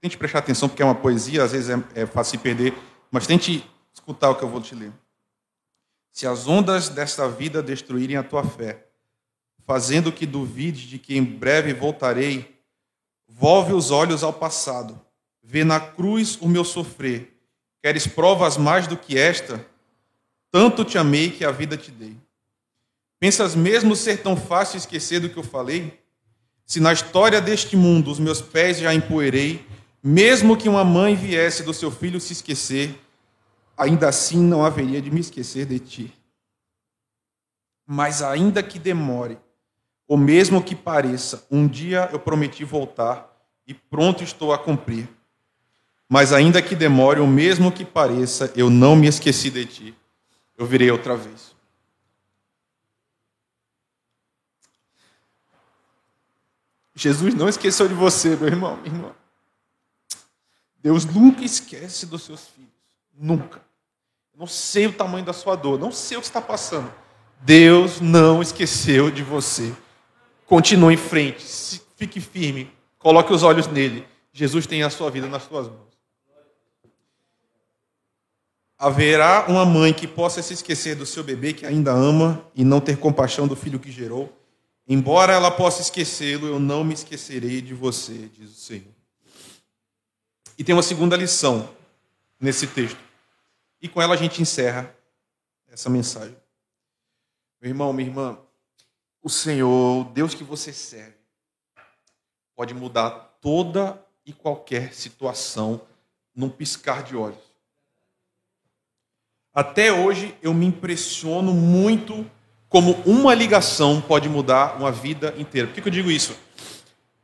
tente 0.00 0.16
prestar 0.16 0.38
atenção, 0.40 0.68
porque 0.68 0.82
é 0.82 0.84
uma 0.84 0.94
poesia, 0.94 1.42
às 1.42 1.52
vezes 1.52 1.70
é, 1.70 2.02
é 2.02 2.06
fácil 2.06 2.38
se 2.38 2.42
perder, 2.42 2.74
mas 3.10 3.26
tente 3.26 3.68
escutar 3.92 4.30
o 4.30 4.34
que 4.34 4.42
eu 4.42 4.48
vou 4.48 4.60
te 4.60 4.74
ler. 4.74 4.92
Se 6.12 6.26
as 6.26 6.46
ondas 6.46 6.88
desta 6.88 7.28
vida 7.28 7.62
destruírem 7.62 8.16
a 8.16 8.22
tua 8.22 8.44
fé, 8.44 8.86
fazendo 9.66 10.10
que 10.10 10.26
duvide 10.26 10.88
de 10.88 10.98
que 10.98 11.16
em 11.16 11.24
breve 11.24 11.72
voltarei, 11.72 12.60
volve 13.28 13.72
os 13.72 13.90
olhos 13.90 14.22
ao 14.22 14.32
passado, 14.32 15.00
vê 15.42 15.64
na 15.64 15.78
cruz 15.78 16.36
o 16.40 16.48
meu 16.48 16.64
sofrer 16.64 17.40
Queres 17.82 18.06
provas 18.06 18.58
mais 18.58 18.86
do 18.86 18.96
que 18.96 19.18
esta? 19.18 19.64
Tanto 20.50 20.84
te 20.84 20.98
amei 20.98 21.30
que 21.30 21.44
a 21.44 21.50
vida 21.50 21.76
te 21.76 21.90
dei. 21.90 22.14
Pensas 23.18 23.54
mesmo 23.54 23.96
ser 23.96 24.22
tão 24.22 24.36
fácil 24.36 24.76
esquecer 24.76 25.20
do 25.20 25.30
que 25.30 25.38
eu 25.38 25.42
falei? 25.42 25.98
Se 26.66 26.78
na 26.78 26.92
história 26.92 27.40
deste 27.40 27.76
mundo 27.76 28.10
os 28.10 28.18
meus 28.18 28.40
pés 28.40 28.78
já 28.78 28.92
empoeirei, 28.92 29.64
mesmo 30.02 30.56
que 30.56 30.68
uma 30.68 30.84
mãe 30.84 31.14
viesse 31.14 31.62
do 31.62 31.74
seu 31.74 31.90
filho 31.90 32.20
se 32.20 32.32
esquecer, 32.32 32.98
ainda 33.76 34.08
assim 34.08 34.38
não 34.38 34.64
haveria 34.64 35.00
de 35.00 35.10
me 35.10 35.20
esquecer 35.20 35.66
de 35.66 35.78
ti. 35.78 36.14
Mas 37.86 38.22
ainda 38.22 38.62
que 38.62 38.78
demore, 38.78 39.38
ou 40.06 40.16
mesmo 40.16 40.62
que 40.62 40.74
pareça, 40.74 41.46
um 41.50 41.66
dia 41.66 42.08
eu 42.12 42.18
prometi 42.18 42.64
voltar 42.64 43.28
e 43.66 43.74
pronto 43.74 44.24
estou 44.24 44.52
a 44.52 44.58
cumprir. 44.58 45.08
Mas 46.08 46.32
ainda 46.32 46.60
que 46.60 46.74
demore, 46.74 47.20
ou 47.20 47.26
mesmo 47.26 47.70
que 47.70 47.84
pareça, 47.84 48.52
eu 48.56 48.68
não 48.68 48.96
me 48.96 49.06
esqueci 49.06 49.48
de 49.48 49.64
ti. 49.64 49.94
Eu 50.58 50.66
virei 50.66 50.90
outra 50.90 51.16
vez. 51.16 51.54
Jesus 56.94 57.34
não 57.34 57.48
esqueceu 57.48 57.88
de 57.88 57.94
você, 57.94 58.36
meu 58.36 58.48
irmão, 58.48 58.76
minha 58.76 58.94
irmã. 58.94 59.19
Deus 60.82 61.04
nunca 61.04 61.44
esquece 61.44 62.06
dos 62.06 62.22
seus 62.22 62.48
filhos. 62.48 62.70
Nunca. 63.14 63.60
Não 64.36 64.46
sei 64.46 64.86
o 64.86 64.92
tamanho 64.92 65.24
da 65.24 65.32
sua 65.32 65.54
dor, 65.54 65.78
não 65.78 65.92
sei 65.92 66.16
o 66.16 66.20
que 66.20 66.26
está 66.26 66.40
passando. 66.40 66.90
Deus 67.42 68.00
não 68.00 68.40
esqueceu 68.40 69.10
de 69.10 69.22
você. 69.22 69.74
Continue 70.46 70.94
em 70.94 70.96
frente, 70.96 71.80
fique 71.96 72.20
firme, 72.20 72.72
coloque 72.98 73.32
os 73.32 73.42
olhos 73.42 73.66
nele. 73.66 74.06
Jesus 74.32 74.66
tem 74.66 74.82
a 74.82 74.90
sua 74.90 75.10
vida 75.10 75.26
nas 75.26 75.42
suas 75.42 75.68
mãos. 75.68 75.90
Haverá 78.78 79.44
uma 79.46 79.66
mãe 79.66 79.92
que 79.92 80.06
possa 80.06 80.42
se 80.42 80.54
esquecer 80.54 80.96
do 80.96 81.04
seu 81.04 81.22
bebê 81.22 81.52
que 81.52 81.66
ainda 81.66 81.92
ama 81.92 82.42
e 82.54 82.64
não 82.64 82.80
ter 82.80 82.96
compaixão 82.96 83.46
do 83.46 83.54
filho 83.54 83.78
que 83.78 83.92
gerou? 83.92 84.34
Embora 84.88 85.34
ela 85.34 85.50
possa 85.50 85.82
esquecê-lo, 85.82 86.46
eu 86.46 86.58
não 86.58 86.82
me 86.82 86.94
esquecerei 86.94 87.60
de 87.60 87.74
você, 87.74 88.30
diz 88.32 88.50
o 88.50 88.54
Senhor. 88.54 88.99
E 90.60 90.62
tem 90.62 90.74
uma 90.74 90.82
segunda 90.82 91.16
lição 91.16 91.74
nesse 92.38 92.66
texto. 92.66 92.98
E 93.80 93.88
com 93.88 94.02
ela 94.02 94.12
a 94.12 94.16
gente 94.18 94.42
encerra 94.42 94.94
essa 95.66 95.88
mensagem. 95.88 96.36
Meu 97.62 97.70
irmão, 97.70 97.94
minha 97.94 98.06
irmã, 98.06 98.38
o 99.22 99.30
Senhor, 99.30 100.02
o 100.02 100.04
Deus 100.04 100.34
que 100.34 100.44
você 100.44 100.70
serve, 100.70 101.16
pode 102.54 102.74
mudar 102.74 103.38
toda 103.40 104.06
e 104.26 104.34
qualquer 104.34 104.92
situação 104.92 105.80
num 106.36 106.50
piscar 106.50 107.04
de 107.04 107.16
olhos. 107.16 107.40
Até 109.54 109.90
hoje 109.90 110.36
eu 110.42 110.52
me 110.52 110.66
impressiono 110.66 111.54
muito 111.54 112.30
como 112.68 112.92
uma 113.06 113.32
ligação 113.32 113.98
pode 113.98 114.28
mudar 114.28 114.76
uma 114.76 114.92
vida 114.92 115.34
inteira. 115.38 115.68
Por 115.68 115.80
que 115.80 115.88
eu 115.88 115.90
digo 115.90 116.10
isso? 116.10 116.36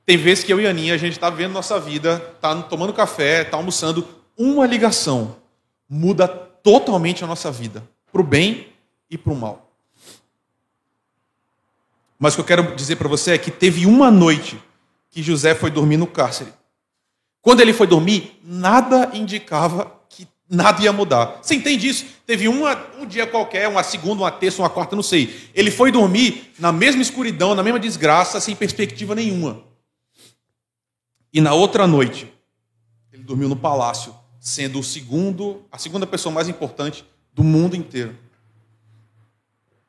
Tem 0.06 0.16
vezes 0.16 0.44
que 0.44 0.52
eu 0.52 0.60
e 0.60 0.66
a 0.68 0.70
Aninha, 0.70 0.94
a 0.94 0.96
gente 0.96 1.14
está 1.14 1.28
vendo 1.28 1.52
nossa 1.52 1.80
vida, 1.80 2.24
está 2.36 2.54
tomando 2.62 2.92
café, 2.92 3.42
está 3.42 3.56
almoçando. 3.56 4.06
Uma 4.38 4.64
ligação 4.64 5.34
muda 5.88 6.28
totalmente 6.28 7.24
a 7.24 7.26
nossa 7.26 7.50
vida, 7.50 7.82
para 8.12 8.20
o 8.20 8.24
bem 8.24 8.68
e 9.10 9.18
para 9.18 9.32
o 9.32 9.36
mal. 9.36 9.72
Mas 12.16 12.34
o 12.34 12.36
que 12.36 12.40
eu 12.42 12.44
quero 12.44 12.76
dizer 12.76 12.96
para 12.96 13.08
você 13.08 13.32
é 13.32 13.38
que 13.38 13.50
teve 13.50 13.84
uma 13.84 14.08
noite 14.08 14.62
que 15.10 15.22
José 15.22 15.56
foi 15.56 15.72
dormir 15.72 15.96
no 15.96 16.06
cárcere. 16.06 16.52
Quando 17.42 17.60
ele 17.60 17.72
foi 17.72 17.88
dormir, 17.88 18.38
nada 18.44 19.10
indicava 19.12 19.92
que 20.08 20.26
nada 20.48 20.82
ia 20.82 20.92
mudar. 20.92 21.40
Você 21.42 21.56
entende 21.56 21.88
isso? 21.88 22.06
Teve 22.24 22.46
uma, 22.46 22.80
um 23.00 23.06
dia 23.06 23.26
qualquer, 23.26 23.66
uma 23.66 23.82
segunda, 23.82 24.22
uma 24.22 24.30
terça, 24.30 24.62
uma 24.62 24.70
quarta, 24.70 24.94
não 24.94 25.02
sei. 25.02 25.50
Ele 25.52 25.70
foi 25.70 25.90
dormir 25.90 26.52
na 26.60 26.70
mesma 26.70 27.02
escuridão, 27.02 27.56
na 27.56 27.62
mesma 27.62 27.80
desgraça, 27.80 28.40
sem 28.40 28.54
perspectiva 28.54 29.12
nenhuma. 29.14 29.66
E 31.36 31.40
na 31.42 31.52
outra 31.52 31.86
noite, 31.86 32.32
ele 33.12 33.22
dormiu 33.22 33.46
no 33.46 33.56
palácio, 33.56 34.16
sendo 34.40 34.78
o 34.78 34.82
segundo, 34.82 35.66
a 35.70 35.76
segunda 35.76 36.06
pessoa 36.06 36.34
mais 36.34 36.48
importante 36.48 37.06
do 37.30 37.44
mundo 37.44 37.76
inteiro. 37.76 38.18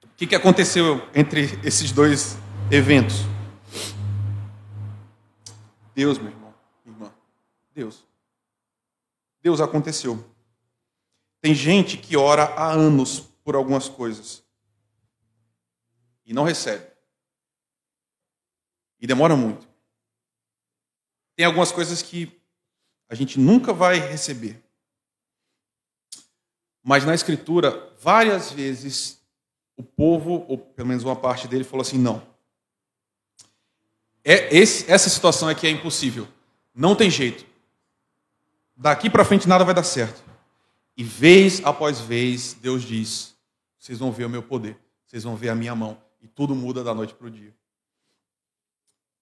O 0.04 0.10
que, 0.18 0.28
que 0.28 0.36
aconteceu 0.36 1.08
entre 1.16 1.58
esses 1.64 1.94
dois 1.94 2.38
eventos? 2.70 3.20
Deus, 5.96 6.18
meu 6.18 6.34
irmão, 6.34 6.54
irmã, 6.86 7.14
Deus. 7.74 8.04
Deus 9.42 9.62
aconteceu. 9.62 10.22
Tem 11.40 11.56
gente 11.56 11.96
que 11.96 12.18
ora 12.18 12.44
há 12.44 12.74
anos 12.74 13.22
por 13.46 13.56
algumas 13.56 13.88
coisas 13.88 14.44
e 16.26 16.34
não 16.34 16.44
recebe. 16.44 16.86
E 19.00 19.08
demora 19.08 19.34
muito. 19.34 19.67
Tem 21.38 21.46
algumas 21.46 21.72
coisas 21.72 22.02
que 22.02 22.36
a 23.08 23.14
gente 23.14 23.40
nunca 23.40 23.72
vai 23.72 24.00
receber. 24.00 24.60
Mas 26.84 27.06
na 27.06 27.14
Escritura, 27.14 27.94
várias 28.02 28.52
vezes, 28.52 29.22
o 29.78 29.84
povo, 29.84 30.46
ou 30.48 30.58
pelo 30.58 30.88
menos 30.88 31.04
uma 31.04 31.16
parte 31.16 31.48
dele, 31.48 31.64
falou 31.64 31.84
assim: 31.84 32.00
não. 32.00 32.26
É, 34.26 34.54
esse, 34.54 34.92
essa 34.92 35.10
situação 35.10 35.48
aqui 35.48 35.68
é 35.68 35.70
impossível. 35.70 36.28
Não 36.74 36.96
tem 36.96 37.12
jeito. 37.12 37.46
Daqui 38.76 39.08
para 39.08 39.24
frente 39.24 39.48
nada 39.48 39.64
vai 39.64 39.76
dar 39.76 39.84
certo. 39.84 40.24
E 40.98 41.04
vez 41.04 41.64
após 41.64 42.00
vez, 42.00 42.54
Deus 42.56 42.82
diz: 42.82 43.36
vocês 43.78 44.00
vão 44.00 44.12
ver 44.12 44.26
o 44.26 44.30
meu 44.30 44.42
poder, 44.42 44.76
vocês 45.06 45.24
vão 45.24 45.36
ver 45.36 45.50
a 45.50 45.56
minha 45.56 45.76
mão. 45.76 46.02
E 46.20 46.28
tudo 46.28 46.56
muda 46.56 46.84
da 46.84 46.96
noite 46.96 47.14
para 47.14 47.28
o 47.28 47.32
dia. 47.32 47.56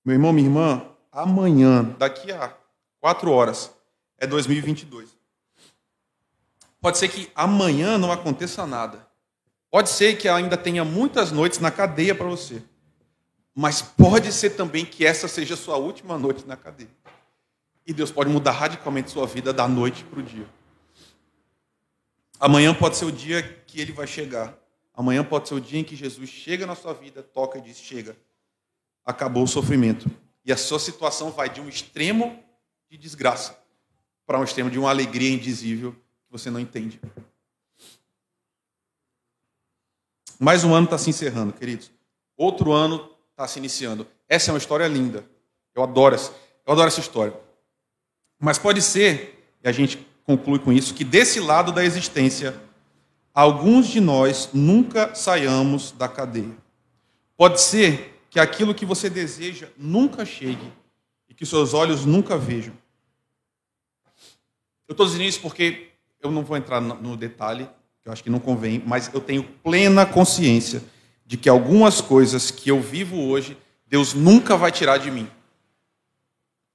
Meu 0.05 0.13
irmão, 0.13 0.31
minha 0.31 0.47
irmã, 0.47 0.94
amanhã, 1.15 1.81
daqui 1.97 2.29
a 2.33 2.53
quatro 2.99 3.31
horas, 3.31 3.71
é 4.17 4.27
2022. 4.27 5.09
Pode 6.81 6.97
ser 6.97 7.07
que 7.07 7.31
amanhã 7.33 7.97
não 7.97 8.11
aconteça 8.11 8.67
nada. 8.67 9.07
Pode 9.71 9.89
ser 9.89 10.17
que 10.17 10.27
ainda 10.27 10.57
tenha 10.57 10.83
muitas 10.83 11.31
noites 11.31 11.59
na 11.59 11.71
cadeia 11.71 12.13
para 12.13 12.27
você. 12.27 12.61
Mas 13.55 13.81
pode 13.81 14.31
ser 14.33 14.51
também 14.51 14.85
que 14.85 15.05
essa 15.05 15.27
seja 15.27 15.53
a 15.53 15.57
sua 15.57 15.77
última 15.77 16.17
noite 16.17 16.45
na 16.45 16.57
cadeia. 16.57 16.89
E 17.87 17.93
Deus 17.93 18.11
pode 18.11 18.29
mudar 18.29 18.51
radicalmente 18.51 19.09
sua 19.09 19.25
vida 19.25 19.53
da 19.53 19.67
noite 19.67 20.03
para 20.03 20.19
o 20.19 20.23
dia. 20.23 20.47
Amanhã 22.39 22.73
pode 22.73 22.97
ser 22.97 23.05
o 23.05 23.11
dia 23.11 23.41
que 23.65 23.79
ele 23.79 23.93
vai 23.93 24.05
chegar. 24.05 24.53
Amanhã 24.93 25.23
pode 25.23 25.47
ser 25.47 25.55
o 25.55 25.61
dia 25.61 25.79
em 25.79 25.83
que 25.83 25.95
Jesus 25.95 26.29
chega 26.29 26.65
na 26.65 26.75
sua 26.75 26.93
vida, 26.93 27.23
toca 27.23 27.57
e 27.57 27.61
diz: 27.61 27.77
Chega, 27.77 28.17
acabou 29.05 29.43
o 29.43 29.47
sofrimento. 29.47 30.09
E 30.45 30.53
a 30.53 30.57
sua 30.57 30.79
situação 30.79 31.31
vai 31.31 31.49
de 31.49 31.59
um 31.59 31.67
extremo 31.67 32.41
de 32.89 32.97
desgraça 32.97 33.59
para 34.25 34.39
um 34.39 34.43
extremo 34.43 34.69
de 34.69 34.77
uma 34.77 34.89
alegria 34.89 35.33
indizível 35.33 35.91
que 35.91 36.31
você 36.31 36.51
não 36.51 36.59
entende. 36.59 36.99
Mais 40.39 40.63
um 40.63 40.73
ano 40.73 40.85
está 40.85 40.97
se 40.97 41.09
encerrando, 41.09 41.53
queridos. 41.53 41.91
Outro 42.37 42.71
ano 42.71 43.09
está 43.31 43.47
se 43.47 43.57
iniciando. 43.57 44.05
Essa 44.27 44.51
é 44.51 44.53
uma 44.53 44.57
história 44.57 44.87
linda. 44.87 45.25
Eu 45.73 45.83
adoro 45.83 46.15
essa, 46.15 46.31
eu 46.65 46.73
adoro 46.73 46.87
essa 46.87 46.99
história. 46.99 47.33
Mas 48.39 48.57
pode 48.57 48.81
ser, 48.81 49.47
e 49.63 49.67
a 49.67 49.71
gente 49.71 50.05
conclui 50.25 50.59
com 50.59 50.71
isso, 50.71 50.93
que 50.93 51.03
desse 51.03 51.39
lado 51.39 51.71
da 51.71 51.83
existência, 51.83 52.59
alguns 53.33 53.87
de 53.87 53.99
nós 53.99 54.49
nunca 54.53 55.15
saiamos 55.15 55.91
da 55.91 56.07
cadeia. 56.07 56.55
Pode 57.37 57.61
ser 57.61 58.14
que 58.35 58.39
aquilo 58.41 58.75
que 58.75 58.85
você 58.85 59.09
deseja 59.09 59.69
nunca 59.77 60.25
chegue 60.25 60.69
e 61.29 61.33
que 61.33 61.45
seus 61.45 61.73
olhos 61.73 62.05
nunca 62.05 62.37
vejam. 62.37 62.73
Eu 64.85 64.91
estou 64.91 65.05
dizendo 65.05 65.23
isso 65.23 65.39
porque 65.39 65.91
eu 66.21 66.29
não 66.29 66.43
vou 66.43 66.57
entrar 66.57 66.81
no 66.81 67.15
detalhe, 67.15 67.65
eu 68.03 68.11
acho 68.11 68.21
que 68.21 68.29
não 68.29 68.41
convém, 68.41 68.83
mas 68.85 69.09
eu 69.13 69.21
tenho 69.21 69.41
plena 69.63 70.05
consciência 70.05 70.83
de 71.25 71.37
que 71.37 71.47
algumas 71.47 72.01
coisas 72.01 72.51
que 72.51 72.69
eu 72.69 72.81
vivo 72.81 73.25
hoje, 73.25 73.57
Deus 73.87 74.13
nunca 74.13 74.57
vai 74.57 74.69
tirar 74.69 74.97
de 74.97 75.09
mim. 75.09 75.29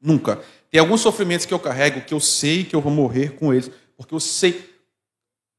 Nunca. 0.00 0.42
Tem 0.70 0.80
alguns 0.80 1.02
sofrimentos 1.02 1.44
que 1.44 1.52
eu 1.52 1.60
carrego 1.60 2.00
que 2.00 2.14
eu 2.14 2.20
sei 2.20 2.64
que 2.64 2.74
eu 2.74 2.80
vou 2.80 2.90
morrer 2.90 3.34
com 3.34 3.52
eles, 3.52 3.70
porque 3.98 4.14
eu 4.14 4.20
sei. 4.20 4.80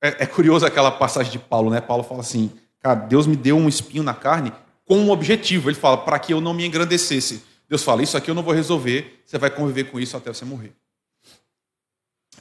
É, 0.02 0.24
é 0.24 0.26
curioso 0.26 0.66
aquela 0.66 0.90
passagem 0.90 1.32
de 1.32 1.38
Paulo, 1.38 1.70
né? 1.70 1.80
Paulo 1.80 2.04
fala 2.04 2.22
assim: 2.22 2.52
Cara, 2.80 2.96
Deus 2.96 3.28
me 3.28 3.36
deu 3.36 3.56
um 3.56 3.70
espinho 3.70 4.02
na 4.02 4.16
carne 4.16 4.52
com 4.91 4.97
um 4.97 5.10
objetivo. 5.10 5.69
Ele 5.69 5.77
fala, 5.77 5.99
para 5.99 6.19
que 6.19 6.34
eu 6.34 6.41
não 6.41 6.54
me 6.54 6.65
engrandecesse. 6.65 7.45
Deus 7.69 7.82
fala, 7.82 8.04
isso 8.04 8.17
aqui 8.17 8.30
eu 8.30 8.36
não 8.36 8.43
vou 8.43 8.54
resolver, 8.54 9.23
você 9.25 9.38
vai 9.38 9.49
conviver 9.49 9.86
com 9.86 9.97
isso 9.97 10.17
até 10.17 10.34
você 10.34 10.43
morrer. 10.43 10.73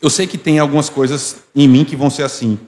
Eu 0.02 0.10
sei 0.10 0.26
que 0.26 0.36
tem 0.36 0.58
algumas 0.58 0.90
coisas 0.90 1.44
em 1.54 1.68
mim 1.68 1.84
que 1.84 1.94
vão 1.94 2.10
ser 2.10 2.24
assim. 2.24 2.58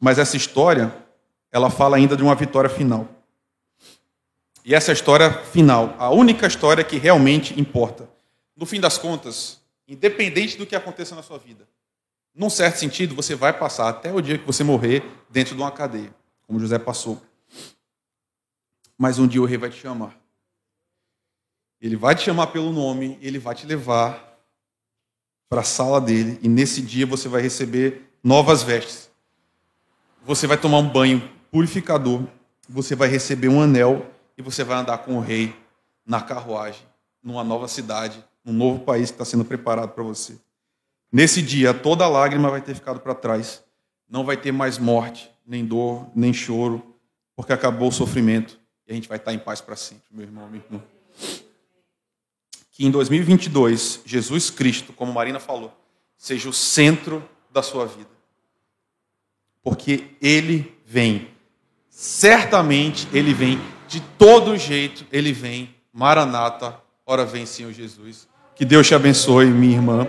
Mas 0.00 0.18
essa 0.18 0.38
história, 0.38 0.90
ela 1.52 1.68
fala 1.68 1.98
ainda 1.98 2.16
de 2.16 2.22
uma 2.22 2.34
vitória 2.34 2.70
final. 2.70 3.06
E 4.64 4.74
essa 4.74 4.90
história 4.90 5.30
final, 5.30 5.94
a 5.98 6.08
única 6.08 6.46
história 6.46 6.82
que 6.82 6.96
realmente 6.96 7.60
importa. 7.60 8.08
No 8.56 8.64
fim 8.64 8.80
das 8.80 8.96
contas, 8.96 9.60
independente 9.86 10.56
do 10.56 10.64
que 10.64 10.74
aconteça 10.74 11.14
na 11.14 11.22
sua 11.22 11.36
vida, 11.36 11.68
num 12.34 12.48
certo 12.48 12.76
sentido, 12.76 13.14
você 13.14 13.34
vai 13.34 13.52
passar 13.52 13.90
até 13.90 14.10
o 14.14 14.22
dia 14.22 14.38
que 14.38 14.46
você 14.46 14.64
morrer 14.64 15.04
dentro 15.28 15.54
de 15.54 15.60
uma 15.60 15.70
cadeia 15.70 16.10
como 16.46 16.58
José 16.58 16.78
passou. 16.78 17.20
Mas 18.98 19.18
um 19.18 19.26
dia 19.26 19.42
o 19.42 19.44
rei 19.44 19.58
vai 19.58 19.70
te 19.70 19.78
chamar. 19.78 20.16
Ele 21.80 21.96
vai 21.96 22.14
te 22.14 22.22
chamar 22.22 22.48
pelo 22.48 22.72
nome, 22.72 23.18
ele 23.20 23.38
vai 23.38 23.54
te 23.54 23.66
levar 23.66 24.38
para 25.48 25.60
a 25.60 25.64
sala 25.64 26.00
dele, 26.00 26.38
e 26.42 26.48
nesse 26.48 26.80
dia 26.82 27.06
você 27.06 27.28
vai 27.28 27.40
receber 27.40 28.10
novas 28.22 28.62
vestes. 28.62 29.10
Você 30.24 30.46
vai 30.46 30.56
tomar 30.56 30.78
um 30.78 30.88
banho 30.88 31.30
purificador, 31.52 32.24
você 32.68 32.96
vai 32.96 33.08
receber 33.08 33.48
um 33.48 33.60
anel 33.60 34.10
e 34.36 34.42
você 34.42 34.64
vai 34.64 34.78
andar 34.78 34.98
com 34.98 35.16
o 35.16 35.20
rei 35.20 35.54
na 36.04 36.20
carruagem, 36.20 36.82
numa 37.22 37.44
nova 37.44 37.68
cidade, 37.68 38.24
num 38.44 38.52
novo 38.52 38.80
país 38.80 39.10
que 39.10 39.14
está 39.14 39.24
sendo 39.24 39.44
preparado 39.44 39.90
para 39.90 40.02
você. 40.02 40.36
Nesse 41.12 41.40
dia, 41.40 41.72
toda 41.72 42.08
lágrima 42.08 42.50
vai 42.50 42.60
ter 42.60 42.74
ficado 42.74 42.98
para 42.98 43.14
trás. 43.14 43.62
Não 44.08 44.24
vai 44.24 44.36
ter 44.36 44.52
mais 44.52 44.78
morte, 44.78 45.30
nem 45.46 45.64
dor, 45.64 46.08
nem 46.14 46.32
choro, 46.32 46.94
porque 47.36 47.52
acabou 47.52 47.88
o 47.88 47.92
sofrimento 47.92 48.58
e 48.86 48.92
a 48.92 48.94
gente 48.94 49.08
vai 49.08 49.18
estar 49.18 49.32
em 49.32 49.38
paz 49.38 49.60
para 49.60 49.74
sempre, 49.74 50.04
meu 50.10 50.24
irmão, 50.24 50.48
meu 50.48 50.60
irmão. 50.60 50.82
Que 52.70 52.86
em 52.86 52.90
2022, 52.90 54.02
Jesus 54.04 54.50
Cristo, 54.50 54.92
como 54.92 55.12
Marina 55.12 55.40
falou, 55.40 55.76
seja 56.16 56.48
o 56.48 56.52
centro 56.52 57.26
da 57.50 57.62
sua 57.62 57.86
vida. 57.86 58.10
Porque 59.62 60.10
Ele 60.22 60.76
vem. 60.84 61.28
Certamente 61.88 63.08
Ele 63.12 63.32
vem. 63.34 63.58
De 63.88 64.00
todo 64.18 64.56
jeito 64.56 65.06
Ele 65.10 65.32
vem. 65.32 65.74
Maranata, 65.92 66.80
ora 67.04 67.24
vem, 67.24 67.46
Senhor 67.46 67.72
Jesus. 67.72 68.28
Que 68.54 68.64
Deus 68.64 68.86
te 68.86 68.94
abençoe, 68.94 69.46
minha 69.46 69.76
irmã, 69.76 70.06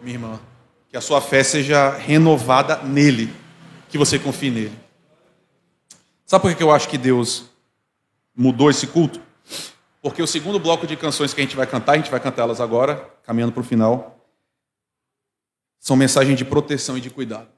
minha 0.00 0.14
irmã. 0.16 0.40
Que 0.88 0.96
a 0.96 1.00
sua 1.00 1.20
fé 1.20 1.44
seja 1.44 1.90
renovada 1.90 2.82
nele. 2.82 3.32
Que 3.88 3.98
você 3.98 4.18
confie 4.18 4.50
nele. 4.50 4.78
Sabe 6.24 6.42
por 6.42 6.54
que 6.54 6.62
eu 6.62 6.72
acho 6.72 6.88
que 6.88 6.98
Deus 6.98 7.44
mudou 8.36 8.70
esse 8.70 8.86
culto? 8.86 9.20
Porque 10.02 10.22
o 10.22 10.26
segundo 10.26 10.60
bloco 10.60 10.86
de 10.86 10.96
canções 10.96 11.34
que 11.34 11.40
a 11.40 11.44
gente 11.44 11.56
vai 11.56 11.66
cantar, 11.66 11.92
a 11.92 11.96
gente 11.96 12.10
vai 12.10 12.20
cantá-las 12.20 12.60
agora, 12.60 12.96
caminhando 13.24 13.52
para 13.52 13.60
o 13.60 13.64
final, 13.64 14.24
são 15.80 15.96
mensagens 15.96 16.36
de 16.36 16.44
proteção 16.44 16.96
e 16.98 17.00
de 17.00 17.10
cuidado. 17.10 17.48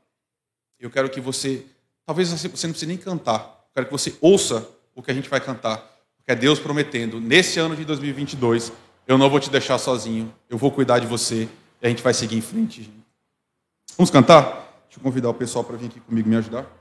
Eu 0.78 0.90
quero 0.90 1.10
que 1.10 1.20
você, 1.20 1.66
talvez 2.06 2.30
você 2.30 2.46
não 2.46 2.72
precise 2.72 2.86
nem 2.86 2.96
cantar, 2.96 3.66
eu 3.68 3.74
quero 3.74 3.86
que 3.86 3.92
você 3.92 4.16
ouça 4.20 4.66
o 4.94 5.02
que 5.02 5.10
a 5.10 5.14
gente 5.14 5.28
vai 5.28 5.40
cantar, 5.40 5.78
porque 6.16 6.30
é 6.30 6.34
Deus 6.34 6.58
prometendo, 6.58 7.20
nesse 7.20 7.58
ano 7.58 7.74
de 7.74 7.84
2022, 7.84 8.72
eu 9.06 9.18
não 9.18 9.28
vou 9.28 9.40
te 9.40 9.50
deixar 9.50 9.78
sozinho, 9.78 10.32
eu 10.48 10.56
vou 10.56 10.70
cuidar 10.70 10.98
de 11.00 11.06
você 11.06 11.48
e 11.82 11.86
a 11.86 11.88
gente 11.88 12.02
vai 12.02 12.14
seguir 12.14 12.36
em 12.36 12.42
frente. 12.42 12.90
Vamos 13.96 14.10
cantar? 14.10 14.42
Deixa 14.84 14.98
eu 14.98 15.02
convidar 15.02 15.30
o 15.30 15.34
pessoal 15.34 15.64
para 15.64 15.76
vir 15.76 15.86
aqui 15.86 16.00
comigo 16.00 16.28
me 16.28 16.36
ajudar. 16.36 16.77